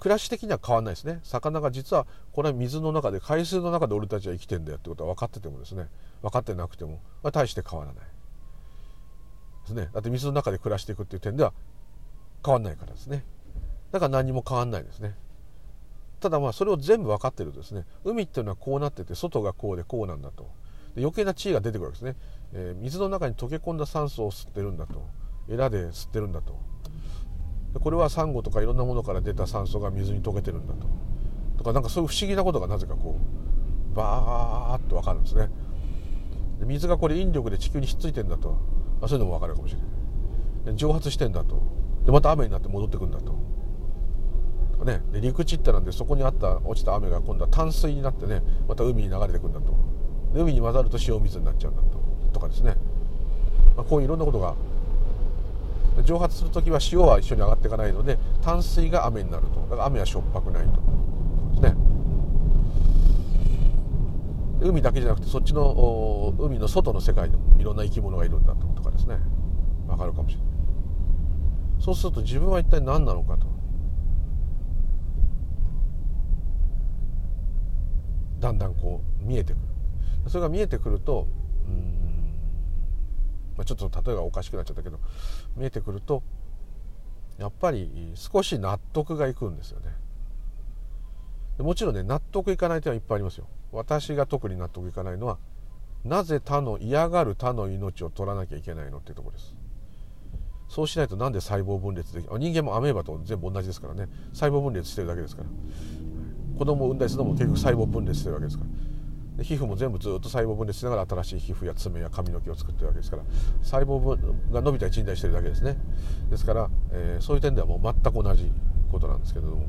[0.00, 1.20] 暮らし的には変わんないですね。
[1.22, 5.86] 魚が実はこれは水の中で海水の中で俺たちは生きてんだよってことは分かっててもですね。
[6.20, 9.88] 分かってなくても、まあ、大して変わらないですね。
[9.92, 11.52] だって水の中で暮らしていくっていう点では
[12.44, 13.24] 変わんないからですね。
[13.92, 15.14] だから何も変わんないですね。
[16.20, 20.50] ただまあそれを全部分かってるとですね海っていうのはこうなってて外がこうでこうなんだと。
[20.96, 22.16] 余計な地位が出てくるわけですね、
[22.52, 25.02] えー、水の中に溶け込んだ酸素を吸ってるんだと。
[25.48, 26.58] エラで吸ってるんだと。
[27.80, 30.86] これはサンゴとかいろんなものから出た酸素が水に溶けてるんだと。
[31.58, 33.18] とかなんかそういう不思議なことがなぜかこ
[33.92, 35.48] うバーッと分かるんですね。
[36.60, 38.50] で水がこれ引力で地球にひっついてんだと、
[39.00, 39.78] まあ、そういうのも分かるかもしれ
[40.70, 40.76] ない。
[40.76, 41.62] 蒸発してんだと。
[42.04, 43.34] でまた雨になって戻ってくんだと。
[44.84, 49.74] かねで陸地ってなんでそこにあった落ちた雨が今度は淡水になってねまた海に流れてくんだと。
[50.34, 52.00] で海に混ざると塩水になっちゃうんだと。
[52.32, 52.76] とかですね、
[53.76, 54.54] まあ、こういういろんなことが
[56.04, 59.60] 蒸発する時は塩は一緒に上がっていかないので淡水が雨になると。
[59.70, 60.70] だから雨はしょっぱくないと。
[60.70, 61.76] ですね。
[64.60, 68.72] 海だけじゃなくてそっちの海の外の世界でもいろんな生き物がいるんだと。
[68.82, 69.16] かですね。
[69.86, 70.48] 分かるかもしれない。
[71.80, 73.51] そうすると自分は一体何なのかと。
[78.42, 79.62] だんだんこう見えてくる。
[80.28, 81.28] それが見えてくると
[81.66, 82.34] うん
[83.56, 84.98] まあ、ちょっと例えがおかしくなっちゃったけど
[85.56, 86.22] 見えてくると
[87.38, 89.94] やっぱり少し納得がいくんですよね。
[91.58, 93.46] もちろんね納得いかない点はいっぱいありますよ。
[93.72, 95.38] 私が特に納得いかないのは
[96.04, 99.54] なぜ他の嫌がる他の命を取らなきゃいけないのっていうところです。
[100.68, 104.08] そうしないとなんで細胞分裂でき人間もアメーバと全部同じですからね。
[104.32, 105.48] 細胞分裂してるだけですから。
[106.62, 108.70] 子供を産んだりするのも結局細胞分裂してるわけですから。
[109.38, 113.24] で皮膚も全部ずっと細胞分裂しながら新しい皮膚や爪や髪の毛を作ってるわけですから。
[113.62, 115.76] 細胞分が伸びたり縮んだりしてるだけですね。
[116.30, 118.52] ですから、えー、そういう点ではもう全く同じ
[118.92, 119.66] ことなんですけれども。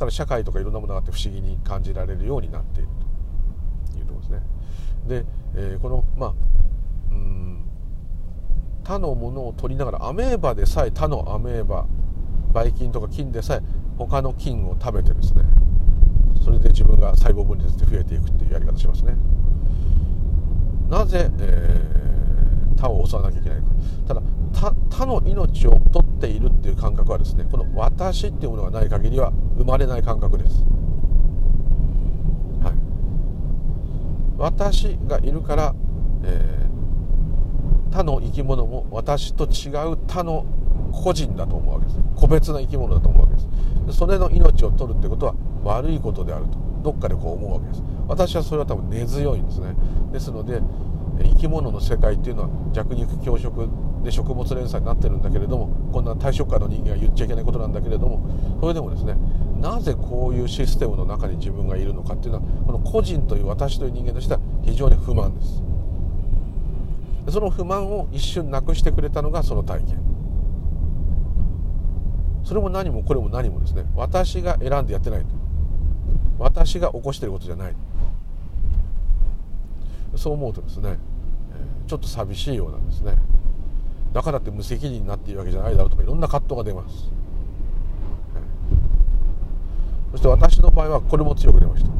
[0.00, 2.88] ただ社会とかいろんなものがあって不思議に感じられるようになっている
[3.92, 4.42] というところですね。
[5.06, 6.34] で、えー、このまあ
[7.12, 7.64] うん
[8.82, 11.86] 他のものを取りながらアメーバでさえ他のアメーバ
[12.52, 13.62] ばい菌とか菌でさえ
[13.96, 15.42] 他の菌を食べてですね。
[16.42, 19.16] それで自分が細胞分裂で増えていくっていうやり方しますね。
[20.88, 23.64] なぜ、えー、他を襲わなきゃいけないか。
[24.06, 24.22] ただ
[24.88, 30.62] 他の命を取っているっていう感覚はですねこの私っていうものがない限りは生まれない感覚です、
[32.62, 32.74] はい、
[34.38, 35.74] 私がいるから、
[36.22, 40.46] えー、他の生き物も私と違う他の
[40.92, 41.98] 個人だと思うわけです。
[42.14, 43.40] 個別な生き物だと思うわけで
[43.92, 43.98] す。
[43.98, 45.34] それの命を取るってことは
[45.64, 46.58] 悪いことであると。
[46.82, 47.82] どっかでこう思うわけです。
[48.06, 49.74] 私はそれは多分根強いんですね。
[50.12, 50.60] ですので
[51.22, 53.68] 生き物の世界っていうのは弱肉強食
[54.02, 59.16] で食物連鎖になってるんだけれどもこんな大食家の人間は言っちゃいけないことなんだけれどもそれでもですね
[59.60, 65.62] なぜこういうシステムの中に自分がいるのかっていうのはこの個人という私という人間としては非常に不満です。
[67.30, 69.98] その不満を一瞬なくしてくれたのがその体験。
[72.44, 73.86] それも何もこれも何もですね。
[73.96, 75.43] 私が選んでやってないと。
[76.38, 77.74] 私が起こしてることじゃない。
[80.16, 80.96] そう思うとですね
[81.86, 83.16] ちょっと寂しいようなんですね。
[84.12, 87.10] だからって無責任になっているわけじゃないだろうとかいろんな葛藤が出ます。
[90.12, 91.90] そして私の場合はこれも強く出ました。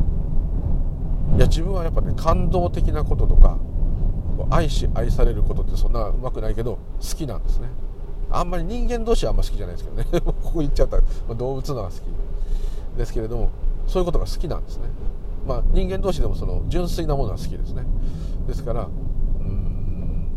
[1.36, 3.58] いや自分はやっぱね感動的なこととか
[4.50, 7.68] 愛し愛されることってそんなうまくないけど好きなんですね。
[8.30, 10.20] あんまり人間同士はあんま好きじゃないですけどね。
[10.24, 11.02] ここ言っちゃったら
[11.34, 11.94] 動物のが好き
[12.96, 13.50] ですけれども
[13.86, 14.88] そういうことが好きなんですね。
[15.46, 17.84] まあ人間同士でもその純粋なものは好きですね。
[18.46, 18.88] ですからう
[19.42, 20.28] ん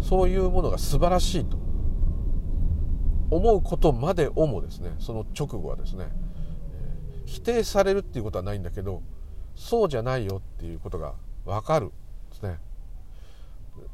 [0.00, 1.58] そういうものが素晴らしいと
[3.30, 6.08] 思うことまでをもですねその直後はですね
[7.26, 9.02] 否定されるっていうことはないんだけど
[9.54, 11.14] そうじゃないよっていうことが
[11.44, 11.94] 分かるんで
[12.32, 12.58] すね。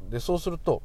[0.09, 0.81] でそうすると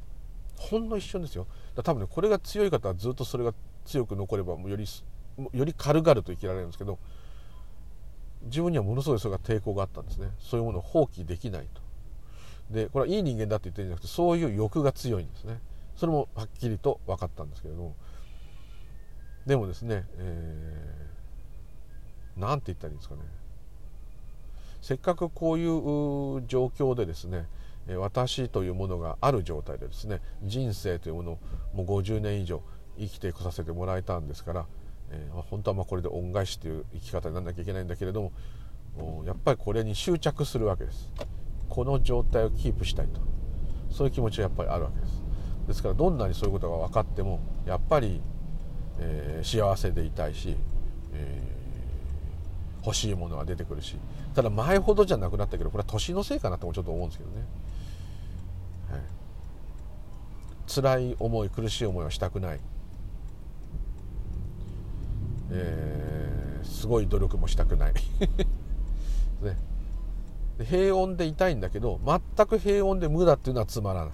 [0.57, 1.47] ほんの一瞬ですよ。
[1.83, 3.53] 多分ねこれが強い方はずっとそれが
[3.85, 4.85] 強く残ればより
[5.51, 6.99] より軽々と生きられるんですけど
[8.45, 10.29] 自分にはものすごいそれが抵抗があったんですね。
[10.39, 11.81] そういうものを放棄できないと。
[12.71, 15.59] でこれはいい人間だって言ってるんじゃなくてそういう欲が強いんですね。
[15.95, 17.95] それもはっきりと分かったんですけれども。
[19.45, 23.21] でもですね、えー、なんて言ったらいいんですかね。
[24.81, 27.47] せっかくこういう状況でですね
[27.97, 31.39] 私というものがある状態でですね人生というものを
[31.73, 32.61] もう50年以上
[32.97, 34.65] 生きてこさせてもらえたんですから、
[35.13, 38.31] えー、本当はまあこれで恩返しという生き方にならなきゃいけないんだけれど
[38.97, 41.11] もやっぱりこれに執着するわけです。
[41.69, 43.21] この状態をキープしたいと。
[43.89, 45.23] そういう気持ちがやっぱりあるわけです。
[45.67, 48.21] ですからどんなにそういうことが分かってもやっぱり、
[48.99, 50.55] えー、幸せでいたいし、
[51.13, 53.95] えー、欲しいものが出てくるし
[54.35, 57.45] ただ前ほどじゃなくなったけどこれは年のせいかなともちょっと思うんですけどね。
[60.67, 62.59] 辛い思い苦しい思いはしたくない、
[65.53, 67.93] えー、すごい努力もしたくない。
[69.41, 69.57] ね、
[70.57, 74.13] 平穏でいたいんだけど全く平穏で無だっていうのはつまらない。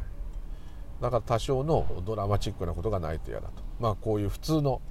[1.01, 3.53] だから多少のドラマチックなことがないと嫌だと。
[3.79, 4.81] まあこういう普通の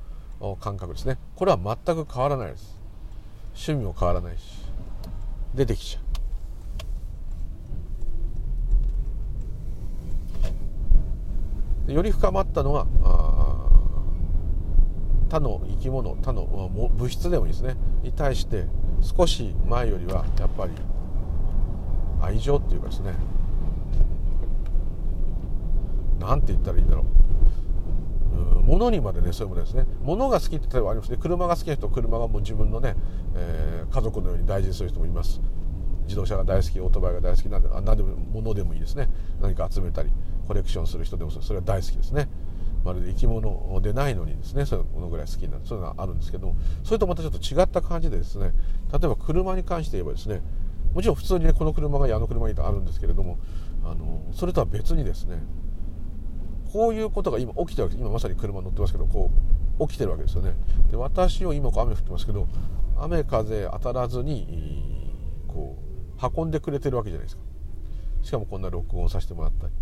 [0.61, 1.19] 感覚ですね。
[1.37, 2.79] これは全く変わらないです。
[3.55, 4.43] 趣味も変わらないし。
[5.55, 6.01] 出てきちゃ
[11.89, 11.93] う。
[11.93, 13.78] より深まったのはあ
[15.29, 17.77] 他の生き物他の物質でもいいですね。
[18.03, 18.67] に対して
[19.01, 20.73] 少し前よりはやっぱり
[22.21, 23.15] 愛情っていうかですね。
[26.19, 27.05] なんて言ったらいいんだろう。
[28.65, 29.87] 物にまでねそういうものですね。
[30.03, 31.19] 物が好きって例えばありますね。
[31.19, 32.97] 車が好きな人車がもう自分のね、
[33.35, 35.41] えー、家族のように大事にする人もいます。
[36.05, 39.09] 自動車が大好きオートバイが大好きなんで何でも物でもいいですね。
[39.41, 40.11] 何か集めたり
[40.47, 42.29] コレクションする人でもそれは大好きですね。
[42.89, 45.63] まるで生き物でないのにですねそういうのぐらい好きになる。
[45.65, 48.53] そういうのがあるんですけどそれとまたちょっと違った感じでですね
[48.93, 50.41] 例えば車に関して言えばですね
[50.95, 53.39] もちろん普通にねこの車がいいあの車がいいとあるんですけれども
[53.85, 55.43] あのそれとは別にですね
[56.73, 58.03] こういうことが今起きてるわけです。
[58.03, 59.31] 今まさに車乗ってますけどこ
[59.79, 60.55] う起きてるわけですよね。
[60.91, 62.47] で私を今こう雨降ってますけど
[62.99, 65.15] 雨風当たらずに
[65.47, 65.77] こ
[66.21, 67.43] う運んでくれてるわけじゃないですか。
[68.23, 69.73] しかもこんな録音させてもらったり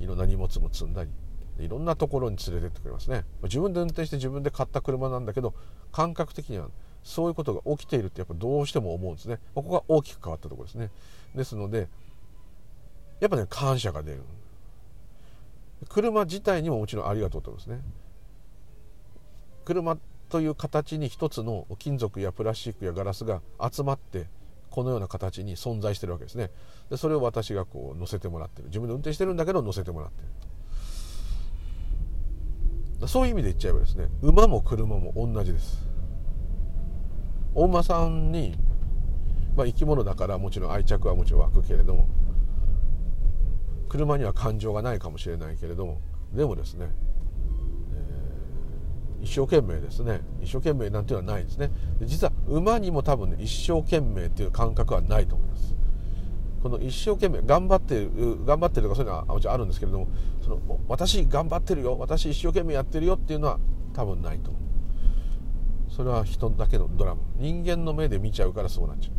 [0.00, 1.10] いろんな荷物も積んだり
[1.58, 3.24] いろんなところに連れてってくれますね。
[3.42, 5.54] 自分で運転して自分で買った車なんだけど
[5.92, 6.68] 感覚的には
[7.02, 9.38] そういうことが起きているってやっぱどうしても思うんですね。
[9.54, 10.90] ここが大きく変わったところですね。
[11.34, 11.88] ですので
[13.20, 14.22] やっぱね感謝が出る。
[15.88, 17.82] 車自体にももちろんありがとうと思いますね。
[19.64, 19.98] 車
[20.28, 24.26] という形に一つの金属やプラスチックやガラスが集まって
[24.70, 26.50] このような形に存在してるわけですね。
[26.88, 28.68] でそれを私がこう乗せてもらってる。
[28.68, 30.28] 自分で運転してるんだけど乗せてもらってる。
[33.06, 35.88] そういう意味で言っちゃえばですね馬も車も同じです。
[37.54, 38.56] お馬さんに、
[39.56, 42.08] まあ、生き物だからもちろん愛着はもちろん湧くけれども
[43.88, 46.00] 車には感情がないかもしれないけれども
[46.32, 46.88] でもですね
[49.20, 51.70] 一生懸命ですね一生懸命なんていうのはないですね。
[52.00, 55.76] 実は馬にも多分ね一生懸命っていう感覚はないと思います。
[56.62, 60.08] この一生懸命頑張ってる頑張ってるとかそういうのはもちろんあるんですけれども
[60.42, 63.58] その私頑張ってるよ私一生懸命やってるよっていうのは
[63.92, 64.52] 多分ないと
[65.94, 67.20] それは人だけのドラマ。
[67.36, 69.12] 人間の目で見ちゃうからそうなっちゃう。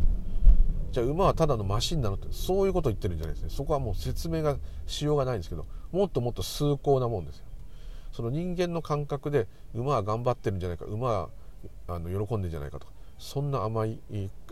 [0.90, 3.50] じゃあ馬はただのマシンなのってそういうことを言ってるんじゃないですね。
[3.50, 7.44] そこはもう説明がしようがないんですけどもっともっと崇高なもんですよ。
[8.12, 11.28] その人間の感覚で馬は頑張ってるんじゃないか馬は
[11.88, 13.98] あの喜んでるんじゃないかとかそんな甘い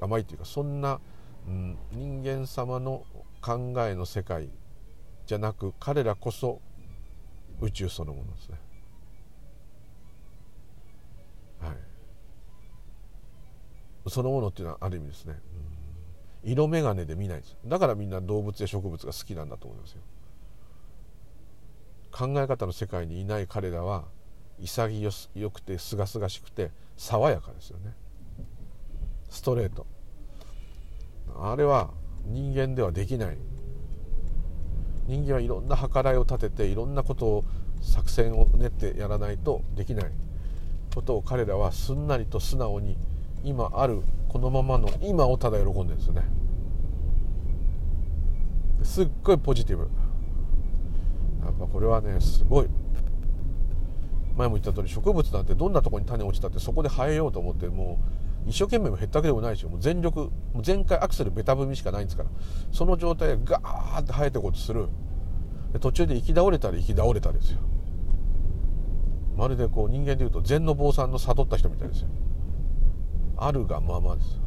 [0.01, 1.01] 甘いというかそんな
[1.47, 3.05] うん、人間様の
[3.41, 4.51] 考えの世界
[5.27, 6.61] じゃなく彼らこそ
[7.61, 8.59] 宇宙そのものですね。
[11.61, 11.77] はい、
[14.11, 15.39] そのものっていうのはある意味ですね、
[16.45, 17.57] うん、色眼鏡で見ないです。
[17.65, 20.01] だからみんな動物や植物が好きなんだと思いますよ。
[22.11, 24.05] 考え方の世界にいない彼らは
[24.59, 27.95] 潔くてすがすがしくて爽やかですよね。
[29.31, 29.87] ストレート。
[31.39, 31.91] あれは
[32.27, 33.39] 人間ではできない。
[35.07, 37.45] 人間はいろんな計らいを立てていろんなことを
[37.81, 40.13] 作戦を練ってやらないとできない。
[40.95, 42.97] ことを彼らはすんなりと素直に
[43.45, 46.23] 今あるこのままの今をただ喜んでるんですよね。
[48.83, 49.85] すっごいポジティブ。
[51.45, 52.69] やっぱこれはねすごい。
[54.37, 62.31] 前も言った通り植物なんてどんなとこに種落ちたってそこで生えようと思ってもう一生懸命も減ったわけでもないしもう全力もう全開アクセルベタ踏みしかないんですから。
[62.73, 64.89] その状態でガーッて生えてこうとする。
[65.81, 67.61] 途中で行き倒れたら行き倒れたですよ。
[69.37, 72.09] まるでこう人間でいうと禅の坊さんの悟った人みたいですよ。
[73.39, 74.39] あるがままです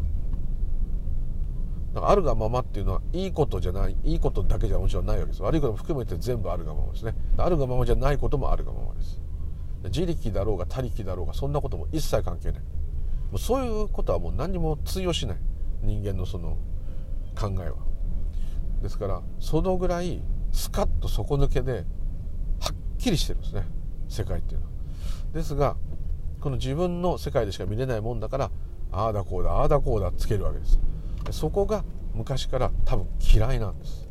[1.94, 5.42] だからあるがままっていうのはいいことじゃないいいことだけじゃもちろんないわけです。
[5.42, 7.16] 悪いことも含めて全部あるがままですね。
[7.38, 9.22] あるがままじゃないこともあるがままです。
[9.86, 12.64] 自力だろうが他力だろうがそんなことも一切関係ない。
[13.36, 15.38] うそういうことはもう何も通用しない。
[15.82, 16.58] 人間のその
[17.36, 17.76] 考えは。
[18.82, 20.22] ですからそのぐらい
[20.52, 21.86] スカッと底抜けで
[22.60, 23.64] はっきりしてるんですね。
[24.08, 24.72] 世界っていうのは。
[25.34, 25.76] ですが
[26.40, 28.52] この自分の世界でしか見れないもんだから
[28.92, 30.80] ああだこうだああだこうだつけるわけです。
[31.32, 31.84] そこが
[32.14, 34.08] 昔から多分嫌いなんです。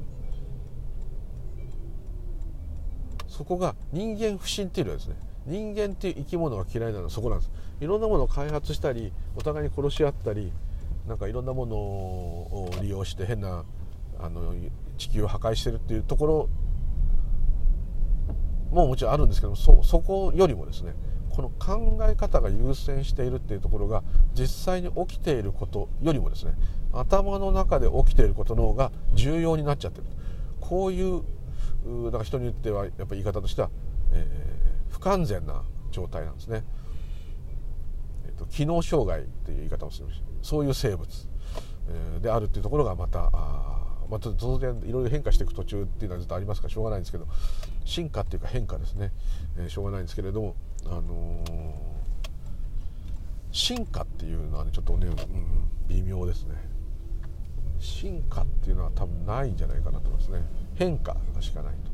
[3.28, 5.16] そこが人間不信っていうのはですね
[5.47, 7.51] 人間っていう生き物が嫌いなのはそこなんです。
[7.80, 10.53] いろんなものを開発したりお互いに殺し合ったり
[11.09, 13.64] なんかいろんなものを利用して変な
[14.18, 14.55] あの
[14.97, 16.49] 地球を破壊してるっていうところ
[18.70, 20.95] ももちろんあるんですけどそそこよりもですね
[21.30, 24.03] この考え方が優先しているっていうところが
[24.34, 26.55] 実際に起きていることよりもですね
[26.92, 30.05] 頭の中で起きていることの方が重要になっちゃってる。
[30.61, 31.22] こういう
[32.11, 33.70] だか人によってはやっぱり言い方としては、
[34.12, 34.63] えー、
[34.95, 36.64] 不完全な状態なんですね。
[38.26, 40.09] えっと機能障害という言い方をする
[40.42, 41.09] そういう生物、
[42.20, 43.74] であるっていうところがまたあ
[44.11, 47.26] まあ、当然いろいろ変化していく途中っていうのはずっとありますからしょうがないんですけど
[47.84, 49.12] 進化っていうか変化ですね、
[49.57, 51.49] えー、しょうがないんですけれども、あのー、
[53.51, 55.16] 進化っていうのはねちょっとね、うん、
[55.88, 56.55] 微妙ですね。
[57.80, 60.42] 進化っていうのは多分ないんじゃないかなと思いますね。
[60.74, 61.93] 変化しかないと。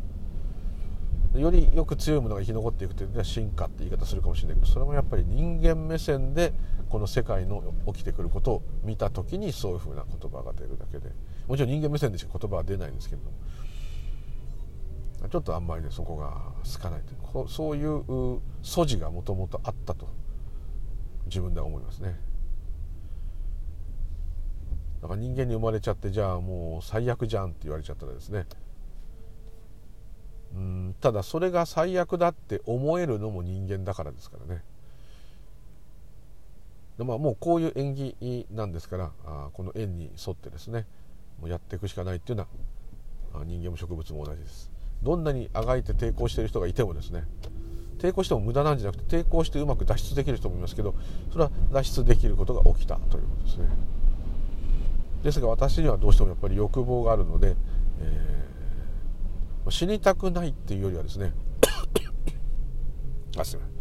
[1.34, 6.52] よりよく強いものが生き残っていくというのは進化って言い方するかもしれないけどそれもやっぱり人間目線で
[6.88, 11.12] この世界の起きてくることを見た時にそういうふうな言葉が出るだけで
[11.46, 20.08] もちろん人間目線でしか言葉は出ないんですけれどもちょっとあんまりねそこが好かないというそういう素地がもともとあったと
[21.26, 22.18] 自分では思いますね。
[25.02, 28.46] だから人間に生まれちゃってじゃあもう最悪じゃんって言われちゃったらですね
[30.54, 34.62] うんただそれが最悪だって思えるのも人間だからですからね。
[36.98, 40.86] で、まあ、もうこういう縁起なんですからあこの縁に沿ってですね
[41.40, 42.46] もうやっていくしかないっていうの
[43.32, 44.70] は人間も植物も同じです。
[45.02, 47.24] どんなにあがいて抵抗している人がいてもですね
[47.98, 50.94] 抵抗しても無駄なんじゃなくて抵抗してうまく脱出できる人もいますけど
[51.30, 53.68] それは脱出できることが起きたということですね。
[55.22, 57.54] ですが私にはどうしてもやっぱり欲望があるので、
[58.00, 58.59] えー
[59.70, 61.32] 死にたくないっていうよりはですね
[63.38, 63.80] あすみません。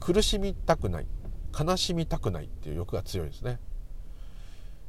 [0.00, 1.06] 苦しみたくない
[1.58, 3.58] 悲しみたくないっていう欲が強いですね。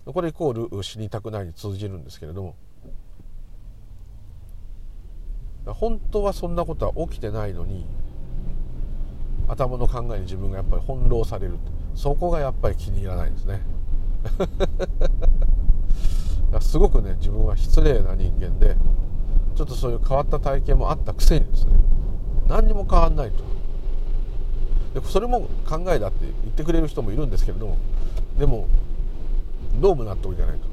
[0.05, 2.55] これイコール死にたくないに通じるんですけれども
[5.65, 7.87] 本当はそんなことは起きてないのに
[9.47, 11.57] 頭の考えに自分がやっぱり翻弄される
[11.95, 13.61] そこがやっぱり気に入らないですね。
[16.61, 18.75] すごくね自分は失礼な人間で
[19.55, 21.73] ちょっとそういう変わった体験もあったくせにですね。
[22.47, 23.43] 何にも変わんないと。
[24.99, 27.77] でそれも考えだって言ってくれる人もいるんですけれども
[28.39, 28.67] でも
[29.81, 30.67] どうも納得いかないと。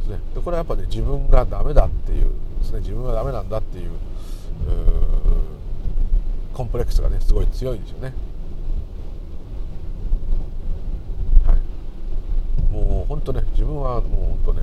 [0.00, 0.20] ですね。
[0.34, 2.30] でこれはやっぱね自分がダメだっていう
[2.60, 3.90] ですね自分がダメなんだっていう
[6.54, 8.14] コンプレックスがねすごい強いんですよね。
[11.46, 12.72] はい。
[12.72, 14.62] もう本当ね自分はもう本当ね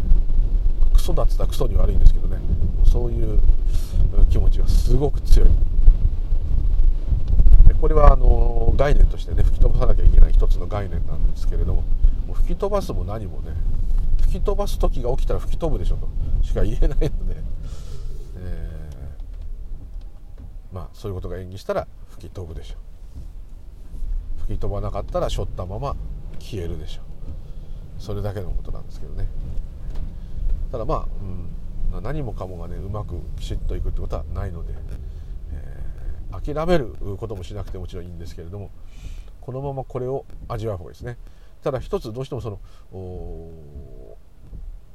[1.06, 2.38] ソだったらクソに悪いんですけどね。
[2.92, 3.40] そういう
[4.30, 5.50] 気持ちがすごく強い。
[7.68, 11.84] でこれはあの概念としてね吹き飛ばさなきゃいけない一つの概念なんですけれども
[12.28, 13.54] もう吹き飛ばすも何もね
[14.22, 16.08] 吹き飛ばす時が起きたら吹き飛ぶでしょと
[16.44, 17.12] しか言えないので、
[18.38, 22.76] えー、まあそういうことが演技したら吹き飛ぶでしょ。
[24.44, 25.96] 吹き飛ばなかったら背負ったまま
[26.40, 27.02] 消えるでしょ。
[27.98, 29.28] それだけのことなんですけどね。
[30.76, 31.08] ただまあ、
[31.96, 34.74] うん、何もかもがねうまくきちっといくってことはないので
[35.54, 38.72] え諦めることもしなくてもちろんいいんですけれども
[39.40, 41.18] このままこれを味わう方がいいですね。
[41.64, 42.60] ただ一つどうしてもその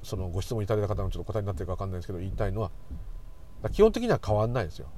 [0.03, 2.71] そのご質問いただいた方のちょっと答えになってるか分かんないですけど言いたいのは
[3.73, 4.89] 基本的には変わんないですよ。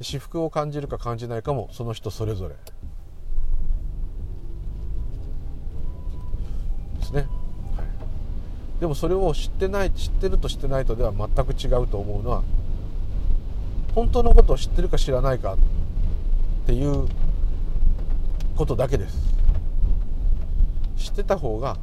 [0.00, 2.54] 私服を感じるか感じないかもその人それぞれ。
[8.80, 12.42] でもそれを知ってない知ってると知ってないとでは全く違うと思うのは
[13.94, 15.58] 本当のことを知ってるか知らないかっ
[16.66, 17.08] ていう
[18.56, 19.16] ことだけです。
[20.96, 21.78] 知ってた方が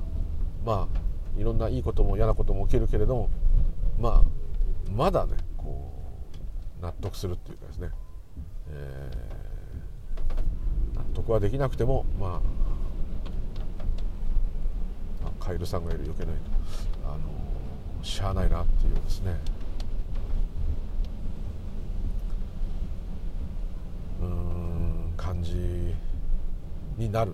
[0.66, 3.30] まあいろんないいことも嫌なことも起きるけれども
[4.00, 5.92] まあまだねこ
[6.80, 7.90] う納得するっていうかですね、
[8.70, 12.42] えー、納得はできなくてもま
[15.26, 16.55] あカエルさんがいる余計ないと。
[17.06, 19.36] あのしゃあないなっていうですね。
[24.22, 25.54] うん感じ
[26.98, 27.34] になる。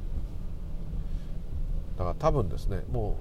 [1.98, 3.18] だから多分ですねも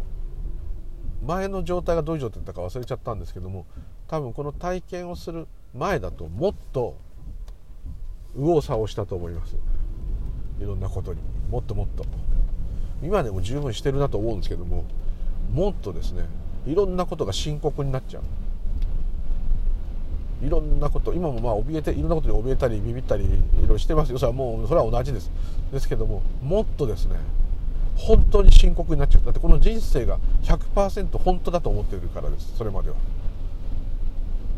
[1.22, 3.66] う前の状態がどういう状態だったか忘れちゃったんですけども
[4.08, 6.96] 多分この体験をする前だともっと
[8.34, 9.56] 右往左往したと思います。
[10.60, 11.20] いろんなことに。
[11.50, 12.04] もっともっと。
[13.02, 14.84] 今でも十分してるなと思うんですけども
[15.52, 16.24] もっとですね
[16.66, 18.22] いろんなことが深刻になっちゃう。
[20.42, 24.18] いろんなこと今もまあ怯えていろんなことに怯えたりビビったりいろいろしてますよ。
[24.18, 25.30] それはもうそれは同じです。
[25.72, 27.16] ですけどももっとですね
[27.96, 29.24] 本当に深刻になっちゃう。
[29.24, 32.56] だってこの人生が100%本当だと思ってるからです。
[32.56, 32.96] それまでは。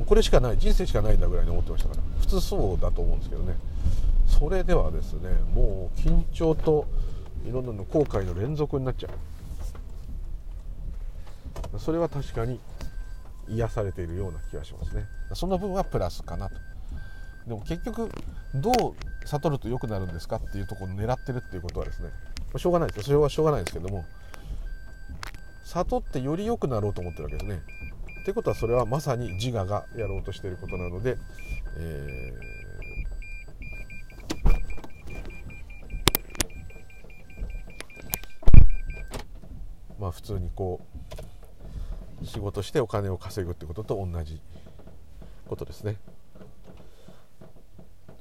[0.07, 0.59] これしかない。
[0.59, 2.03] 人生しかないんだぐらいに思ってましたから。
[2.21, 3.57] 普通そうだと思うんですけどね。
[4.27, 6.87] それではですねもう緊張と
[7.47, 9.11] いろんなの後悔の連続になっちゃう。
[11.79, 12.61] それは確かに
[13.49, 15.05] 癒されているような気がしますね。
[15.35, 16.57] その分はプラスかなと。
[17.47, 18.09] でも結局
[18.55, 22.11] どう悟ると良くなるんですかっていうところを狙ってるっていうことはですね
[22.57, 23.03] しょうがないですよ。
[23.05, 24.05] それはしょうがないですけども
[25.65, 27.63] 悟ってより良くなろうと思ってるわけですね。
[28.21, 31.17] っていうことはそれはまさに自我がやろうとしていることなので、
[31.79, 41.22] えー、まあ普通にこう
[42.25, 44.41] 仕事してお金を稼ぐってことと同じ
[45.49, 45.97] ことですね、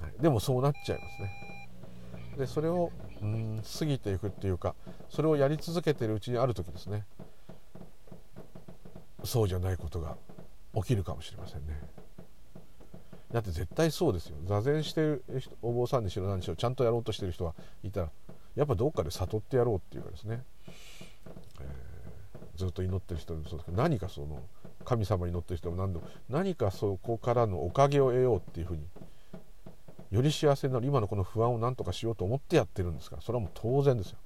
[0.02, 1.42] はい、でもそうなっちゃいますね。
[2.38, 2.92] でそれを
[3.22, 4.74] うん過ぎていくっていうか
[5.10, 7.06] それをやり続けてるうちにある時ですね。
[9.24, 10.18] そうじゃないことが
[10.76, 11.80] 起きるかもしれませんね。
[13.32, 14.38] だって絶対そうですよ。
[14.46, 15.24] 座禅してる
[15.62, 18.10] お坊さんにしろ何にしろちゃんとやろうとしてる人はいたら
[18.56, 20.44] やっぱどっかで悟ってやろうっていうかですね、
[21.62, 21.91] えー
[22.62, 24.40] ずっと祈ってる人もそうですけど何かその
[24.86, 28.84] 神様に祈ってる人も何でも何かそこからのおかげを得ようっていうふうに
[30.12, 34.18] より幸せになる今のこの不安を何とかしようと思ってやってるんですからそれはもう当然ですよ。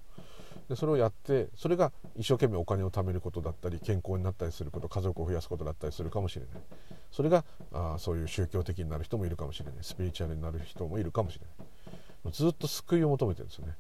[0.68, 6.56] でそれをやってそれが一生懸命お金を貯めることだったり健康になったりすること家族を増やすことだったりするかもしれない。
[7.12, 9.76] それがあそういう宗教的になる人もいるかもしれない。
[9.82, 12.34] スピリチュアルになる人もいるかもしれない。
[12.34, 13.76] ずっと救いを求めてるんですよね。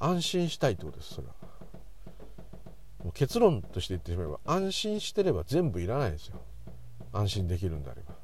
[0.00, 1.34] 安心したいってことですそれは。
[3.02, 6.36] もう結論として言ってしまえば安心してれば全部いらないですよ。
[7.12, 8.14] 安心できるんであれば。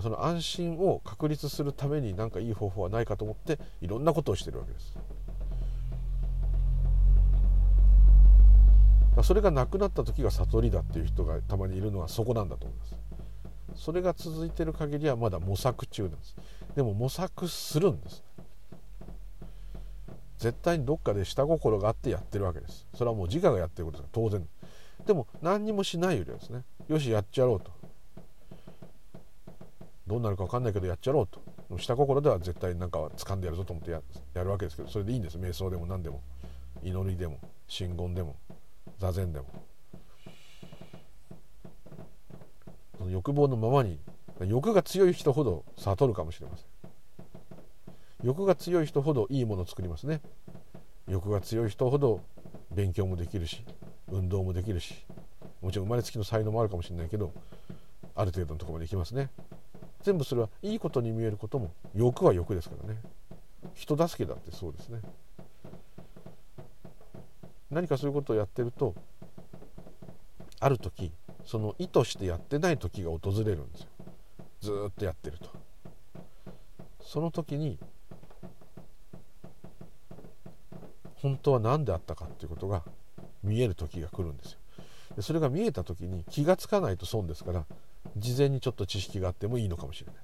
[0.00, 4.96] その安心を確立するために何かいい方法はないかと思っていろんなことをしてるわけです。
[9.22, 12.96] それがなくなった時が悟りだっていう人がたまにいるのはそこなんだと思います。
[13.74, 16.36] それが続いてる限りはまだ模索中なんです。
[16.74, 18.24] でも模索するんです。
[20.42, 22.88] 絶対にどっかで下心があってやってるわけです。
[22.94, 24.10] それはもう自我がやってることです。
[24.10, 24.48] から当然。
[25.06, 27.70] でも何にもしないよりはですねよしやっちゃろうと。
[30.08, 31.40] どうなるか分かんないけどやっちゃろうと。
[31.78, 34.02] 下心では絶対なんか掴んでやるぞと思ってや
[34.42, 35.38] るわけですけどそれでいいんです。
[35.38, 36.20] 瞑想でも何でも。
[36.82, 37.38] 祈りでも
[37.68, 38.34] 真言でも
[38.98, 39.46] 座禅でも。
[43.08, 44.00] 欲望のままに
[44.40, 46.66] 欲が強い人ほど悟るかもしれません。
[48.22, 50.20] 欲が強い人ほどいいものを作りますね。
[51.08, 52.20] 欲が強い人ほど
[52.70, 53.64] 勉強もできるし
[54.10, 54.94] 運動もできるし
[55.60, 57.32] もちろん生まれつきの才能もあるかもしれないけど
[58.14, 59.30] ある程度のところまでいきますね。
[60.02, 63.00] 全部それはいいことに見えることも欲は欲ですからね。
[63.74, 65.00] 人助けだってそうですね。
[67.70, 68.94] 何かそういうことをやってると
[70.60, 71.12] ある時
[71.44, 73.86] その意図してやってない時が訪れるんですよ。
[74.60, 75.50] ずっとやってると。
[77.00, 77.78] その時に
[81.22, 82.82] 本当は何であったかっていうことが
[83.42, 84.58] 見える時が来るんですよ。
[85.16, 87.64] でそれが見えた時に気が付かないと損ですから
[88.16, 90.16] 事前にちょっと知識があってもいいのかもしれない。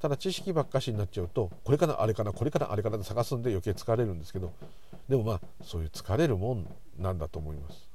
[0.00, 4.52] ただ知識ばっかしになっちゃうとこれかなあれかなこれかなあれかなって探すんで余計疲れるんですけど
[5.08, 6.66] でもまあそういう疲れるもん
[6.98, 7.88] なんだと思います。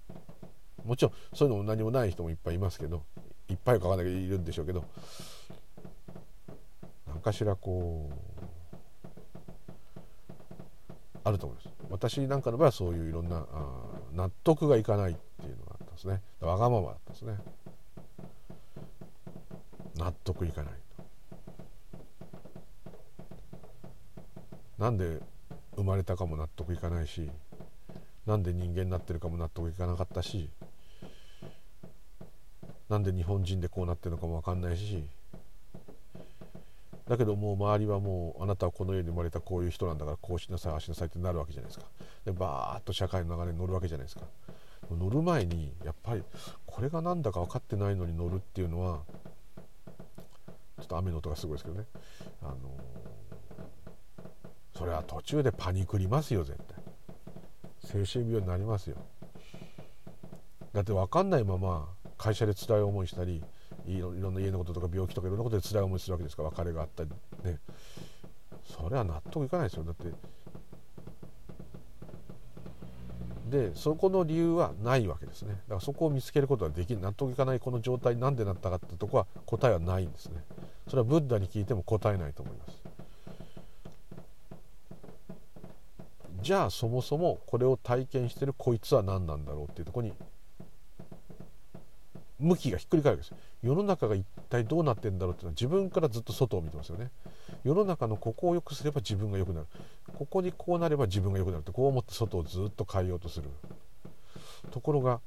[0.83, 3.03] もちろんそういうのも何もない人もいっぱいいますけど
[3.47, 4.85] いっぱいかわかないけどいるんでしょうけど
[7.07, 8.28] 何かしらこう
[11.23, 11.69] あると思います。
[11.89, 13.45] 私なんかの場合はそういういろんな
[14.13, 16.21] 納得がいかないっていうのがあったんですね。
[16.39, 17.37] わがままだったんですね。
[19.95, 20.73] 納得いかない
[24.77, 25.19] なんで
[25.75, 27.29] 生まれたかも納得いかないし
[28.25, 30.49] なんで人間になってるかも納得いかなかったし
[32.87, 35.03] なんで日本人でこうなってるのかも分かんないし
[37.09, 41.85] だけどもう周りはもうあなたはこの世に生まれたこういう人なんだからこうしなさいああしなさいってなるわけじゃないですか。
[42.23, 44.25] でバーッと社会の流れに乗るわけじゃないですか。
[44.91, 46.23] 乗る前にやっぱり
[46.67, 49.01] これが何だか分かってないのに乗るっていうのは
[50.77, 51.85] ちょっと雨の音がすごいですけどね。
[52.43, 52.55] あの
[54.75, 58.05] それは途中でパニクりますよ絶対。
[58.05, 58.97] 精神病になりますよ。
[60.73, 61.89] だって分かんないまま
[62.19, 63.43] 会社で辛い思いしたり
[63.85, 67.09] いろんな家のこととか病気とかいろんなことで辛い思いするわけですから別れがあったり
[67.43, 67.59] ね。
[68.63, 69.83] それは納得いかないですよ。
[69.83, 70.11] だって
[73.49, 75.53] でそこの理由はないわけですね。
[75.53, 80.43] だからそこを見つけることはできる納得いかないこの状態に何でなったかってとこは答えはないんですね。
[80.87, 82.79] それはブッダに聞いても答えないと思います。
[86.41, 90.13] じゃあそもそもこれを体験してるこいつは何なんだろうっていうとこに
[92.39, 97.09] 向きがひっくり返るわけです世の中が一体どうなってんだろうっていうのは自分からずっと外を見てますよね。
[97.63, 99.67] 世の中のここを良くすれば自分が良くなる。
[100.17, 103.49] ここにこうなれば自分が良くなるってこう思って外をずっと変えようとする。
[104.71, 105.19] ところが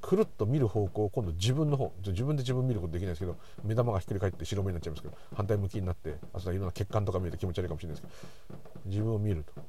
[0.00, 8.14] くるっと見る方向を今度自分の方自分で自分見ることできないですけど目玉がひっくり返って白目になっちゃいますけど反対向きになってあとはいろんな血管とか見えて気持ち悪いかもしれないです
[8.48, 9.62] けど自分を見ると。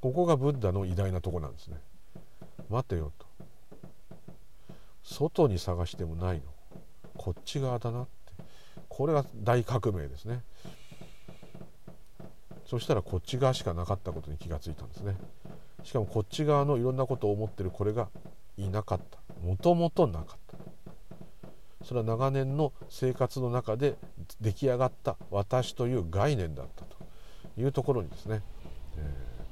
[0.00, 1.78] ここがブッダの偉大なとこなんですね。
[2.70, 3.25] 待てよと。
[5.06, 6.42] 外に探してもないの。
[7.16, 8.10] こっち側だなって。
[8.88, 10.42] これが大革命ですね。
[12.66, 15.16] そしたらこっち側しかなかったことに気がついたんですね。
[15.84, 18.08] しかもこっち側のいろんなことを思ってるこれが
[18.56, 19.18] いなかった。
[19.46, 21.84] もともとなかった。
[21.84, 23.94] それは長年の生活の中で
[24.40, 26.96] 出来上がった私という概念だったと
[27.56, 28.42] いうところにですね、
[28.96, 29.00] え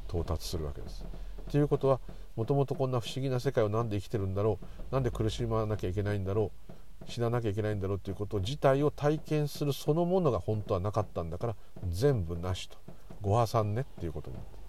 [0.09, 1.05] ー、到達するわけです。
[1.49, 2.01] ということは
[2.37, 6.75] もともとこんな不思議な世界を何で生きてるんだろう何で苦しまなきゃいけないんだろう
[7.07, 11.57] 死ななきゃいけないんだろうということ自体を体験するそのものが本当はなかったんだから
[11.89, 12.77] 全部なしと
[13.21, 14.37] ご破産ねっていうことに。
[14.37, 14.65] なった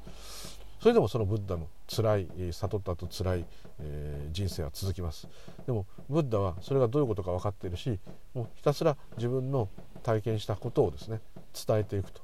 [0.86, 3.46] それでもそのブッダの辛い悟った後辛い、
[3.80, 5.28] えー、人生は続きます。
[5.66, 8.00] でもブッダはそれがどういうことか分かっているし
[8.36, 9.68] もうひたすら自分の
[10.04, 11.22] 体験したことをですね
[11.68, 12.22] 伝えていくと。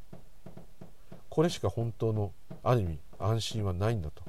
[1.30, 4.22] これしか本当のある意味安心はないんだと。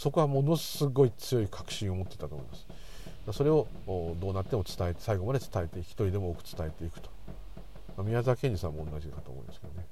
[0.00, 3.36] そこはものすごい強い確信を持ってたと思います。
[3.36, 3.66] それを
[4.18, 7.10] どうなっても伝えて最後まで伝えて一人でも多く伝えていくと、
[8.02, 9.86] 宮沢賢治さんも同じかと思いますけどね。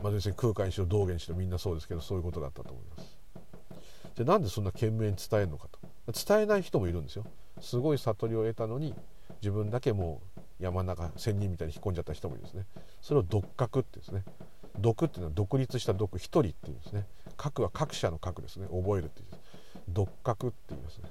[0.00, 3.18] まあ、別に空間にしろ道元にしろみんなそうですけどそういうことだったと思います。
[4.14, 5.80] じゃなんでそんな懸命に伝えるのかと。
[6.12, 7.24] 伝えない人もいるんですよ。
[7.60, 8.94] すごい悟りを得たのに
[9.40, 12.64] 自分だけもう山の中仙人みたいに引っ込んじゃった人もいるんですね。
[13.00, 14.22] それを独覚ってですね。
[14.78, 17.06] 独っていうのは独立した独一人っていうんですね。
[17.42, 18.68] 核は各社の核ですね。
[18.68, 19.26] 覚えるっていう
[19.88, 21.10] 独覚って言いますね。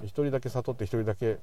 [0.00, 1.36] 一人だけ悟って一人だけ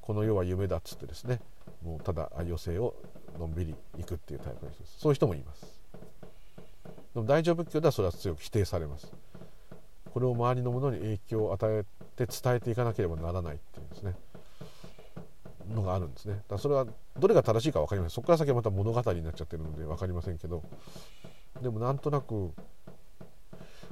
[0.00, 1.40] この世は夢だっつってですね。
[1.84, 2.92] もうただ余生を
[3.38, 4.98] のんびり行くっていうタイプの人です。
[4.98, 5.80] そういう人もいます。
[7.14, 9.12] でも大乗仏教ではそれは強く否定されます。
[10.12, 11.84] これを周りのものに影響を与え
[12.16, 14.16] て伝えていかなければならないっていうですね。
[15.72, 16.34] のがあるんですね。
[16.34, 16.84] だからそれは
[17.16, 18.14] どれが正しいか分かりません。
[18.16, 20.64] そこから先はまた物語になっちゃってるので分かりませんけど。
[21.62, 22.52] でもなんとなく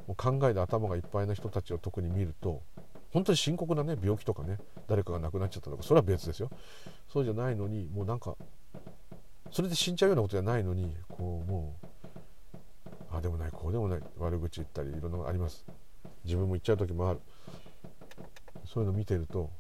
[0.09, 2.63] もう考えで頭がいっぱいな人たちを特に見ると
[3.13, 4.57] 本当に深刻なね病気とかね
[4.89, 6.51] 誰かが亡くなっちゃったとかそれは別ですよ。
[7.13, 8.35] そうじゃないのにもうなんか
[9.51, 15.67] それで死んじゃうようなことじゃないのにこうもうあでもないこうでもない悪口言ったりいろんなのあります。
[16.25, 17.21] 自分も言っちゃう時もある。
[18.65, 19.51] そういうの見てると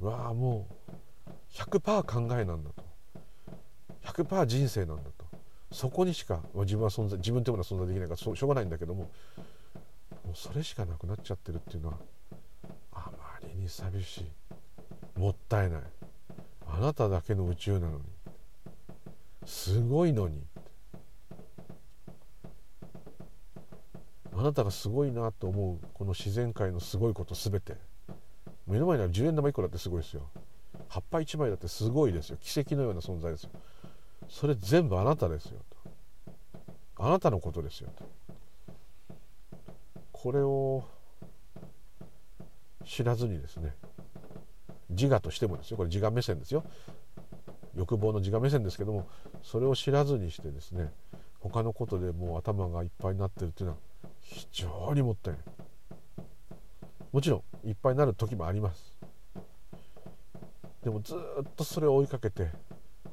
[0.00, 0.66] わあも
[1.26, 2.84] う100%考えなんだと。
[4.04, 5.17] 100%人生なんだと。
[5.70, 9.10] そこにしか自分は存在自分というものは存在できないからしょうがないんだけども
[10.24, 11.98] もうそれしかなくなっちゃってるっていうのは
[12.92, 15.18] あまりに寂しい。
[15.18, 15.80] もったいない。
[16.66, 18.04] あなただけの宇宙なのに。
[19.46, 20.44] すごいのに。
[24.32, 27.76] あなたがすごいなと思うこの自然界のすごいこと全て。
[28.66, 30.28] 目の前にある10円玉1個だってすごいですよ。
[30.88, 32.36] 葉っぱ1枚だってすごいですよ。
[32.38, 33.50] 奇跡のような存在ですよ。
[34.28, 37.02] それ全部あなたですよと。
[37.04, 38.04] あなたのことですよと。
[40.12, 40.84] これを
[42.84, 43.74] 知らずにですね
[44.90, 45.76] 自我としてもですよ。
[45.76, 46.64] これ自我目線ですよ。
[47.76, 49.08] 欲望の自我目線ですけども
[49.42, 50.92] それを知らずにしてですね
[51.40, 53.78] 他のことでもう頭がいっぱいになってるっていうのは
[54.20, 55.42] 非常にもったいない。
[57.12, 58.94] もちろんいっぱいになる時もあります。
[60.82, 61.18] でもずっ
[61.56, 62.50] とそれを追いかけて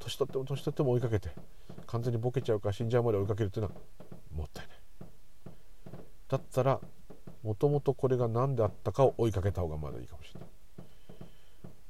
[0.06, 1.30] 年取っても年取っても追いかけて
[1.88, 3.82] 完全にボケちゃうか死んじゃうまで追いかけるっていうのは
[4.36, 4.78] もったいない。
[6.28, 6.80] だったら
[7.43, 10.49] もともとこれが何であったかを追いかけた方がまだいいかもしれない。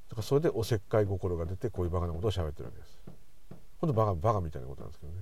[0.09, 2.99] だからそれでおせっかい心が出てこういうバカなことを喋ってるわけです。
[3.80, 5.20] ほんとバカバカみたいなことなんですけどね。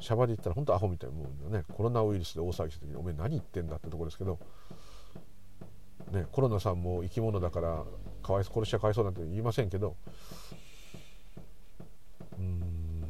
[0.00, 1.64] シャバで言ったら本当アホみたいなもんだね。
[1.72, 4.38] コロナウイルスで大騒ぎした時にお前何言ってんだってところですけど。
[6.12, 7.84] ねコロナさんも生き物だから
[8.22, 9.96] かわいそう殺しちゃかわいそうなんて言いませんけど。
[12.38, 13.02] うん。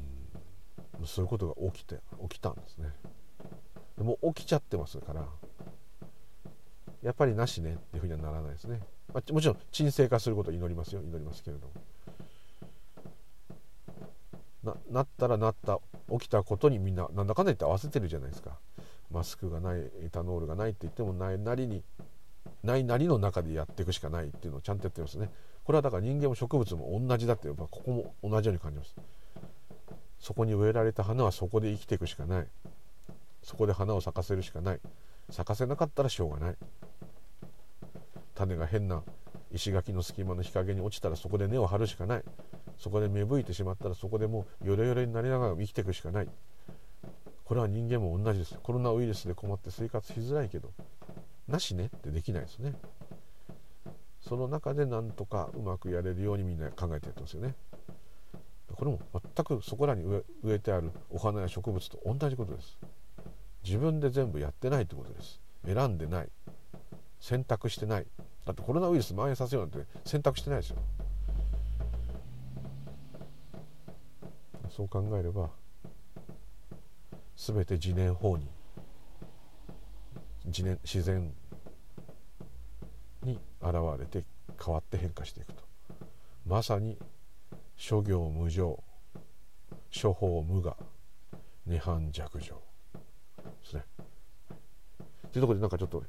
[1.04, 2.90] そういうことが起きて起きたんですね。
[3.96, 5.26] でも起きちゃってますから
[7.02, 8.80] やっぱりなしねっていうふうにはならないですね、
[9.12, 11.02] まあ、もちろん沈静化することを祈りますよ。
[11.02, 11.72] 祈りますけれども。
[14.62, 15.80] ななったらなった
[16.12, 18.58] 起きたことにみんななんだかんだ言って合わせてるじゃないですか。
[19.10, 21.82] マスクがないエタノールがないって言ってもないなりに
[22.62, 25.30] ないなりの中でやっていくしかないっていうのをちゃんとやってますね。
[25.64, 28.96] これはだから人間も植物も同じだってやっぱここも同じように感じます。
[30.18, 32.46] そこに植えられた花はそこで生きていくしかない。
[33.42, 34.80] そこで花を咲かせるしかない。
[35.30, 36.56] 咲かせなかったらしょうがない。
[38.34, 39.02] 種が変な
[39.52, 42.22] 石垣の隙間の日陰に落ちたらそこで根を張るしかない。
[42.78, 46.28] そこで芽吹いてしまったらそこでもうヨレヨレになりながら生きていくしかない。
[47.44, 48.58] これは人間も同じです。
[48.62, 50.70] コロナウイルスで困って生活しづらいけど。
[51.48, 52.72] なしねってできないですね。
[54.32, 57.54] その中でなんとかうまくやれるようにみんな考えてやってますよね。
[58.72, 60.24] これも全くそこらに植
[60.54, 62.78] えてあるお花や植物と同じことです。
[63.62, 65.38] 自分で全部やってないってことです。
[65.66, 66.30] 選んでない。
[67.20, 68.06] 選択してない。
[68.46, 70.76] だってコロナウイルス蔓延させようなんて選択してないですよ。
[74.70, 75.50] そう考えれば
[77.36, 78.48] 全て自然法に
[80.46, 81.34] 自然自然
[83.62, 84.24] 現れて
[84.62, 85.62] 変わって変化していくと。
[86.46, 86.98] まさに
[87.76, 88.82] 諸行無常
[89.90, 90.76] 諸法無我
[91.68, 92.54] 涅槃弱情。
[92.54, 93.00] で
[93.64, 93.84] すね。
[95.32, 96.02] というところでなんかちょっと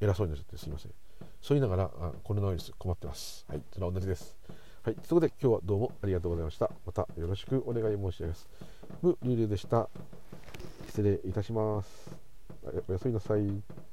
[0.00, 0.92] 偉そうになっちゃってすいません。
[1.40, 3.46] そう言いながらあコロナウイルス困ってます。
[3.48, 3.62] はい。
[3.72, 4.36] それは同じです。
[4.82, 4.94] はい。
[4.94, 6.70] ということで今日はどうもありがとうございました。
[6.84, 8.48] またよろしくお願い申し上げます。
[9.02, 9.88] ムルールでした。
[10.88, 12.10] 失礼いたします。
[12.88, 13.89] おやすみなさい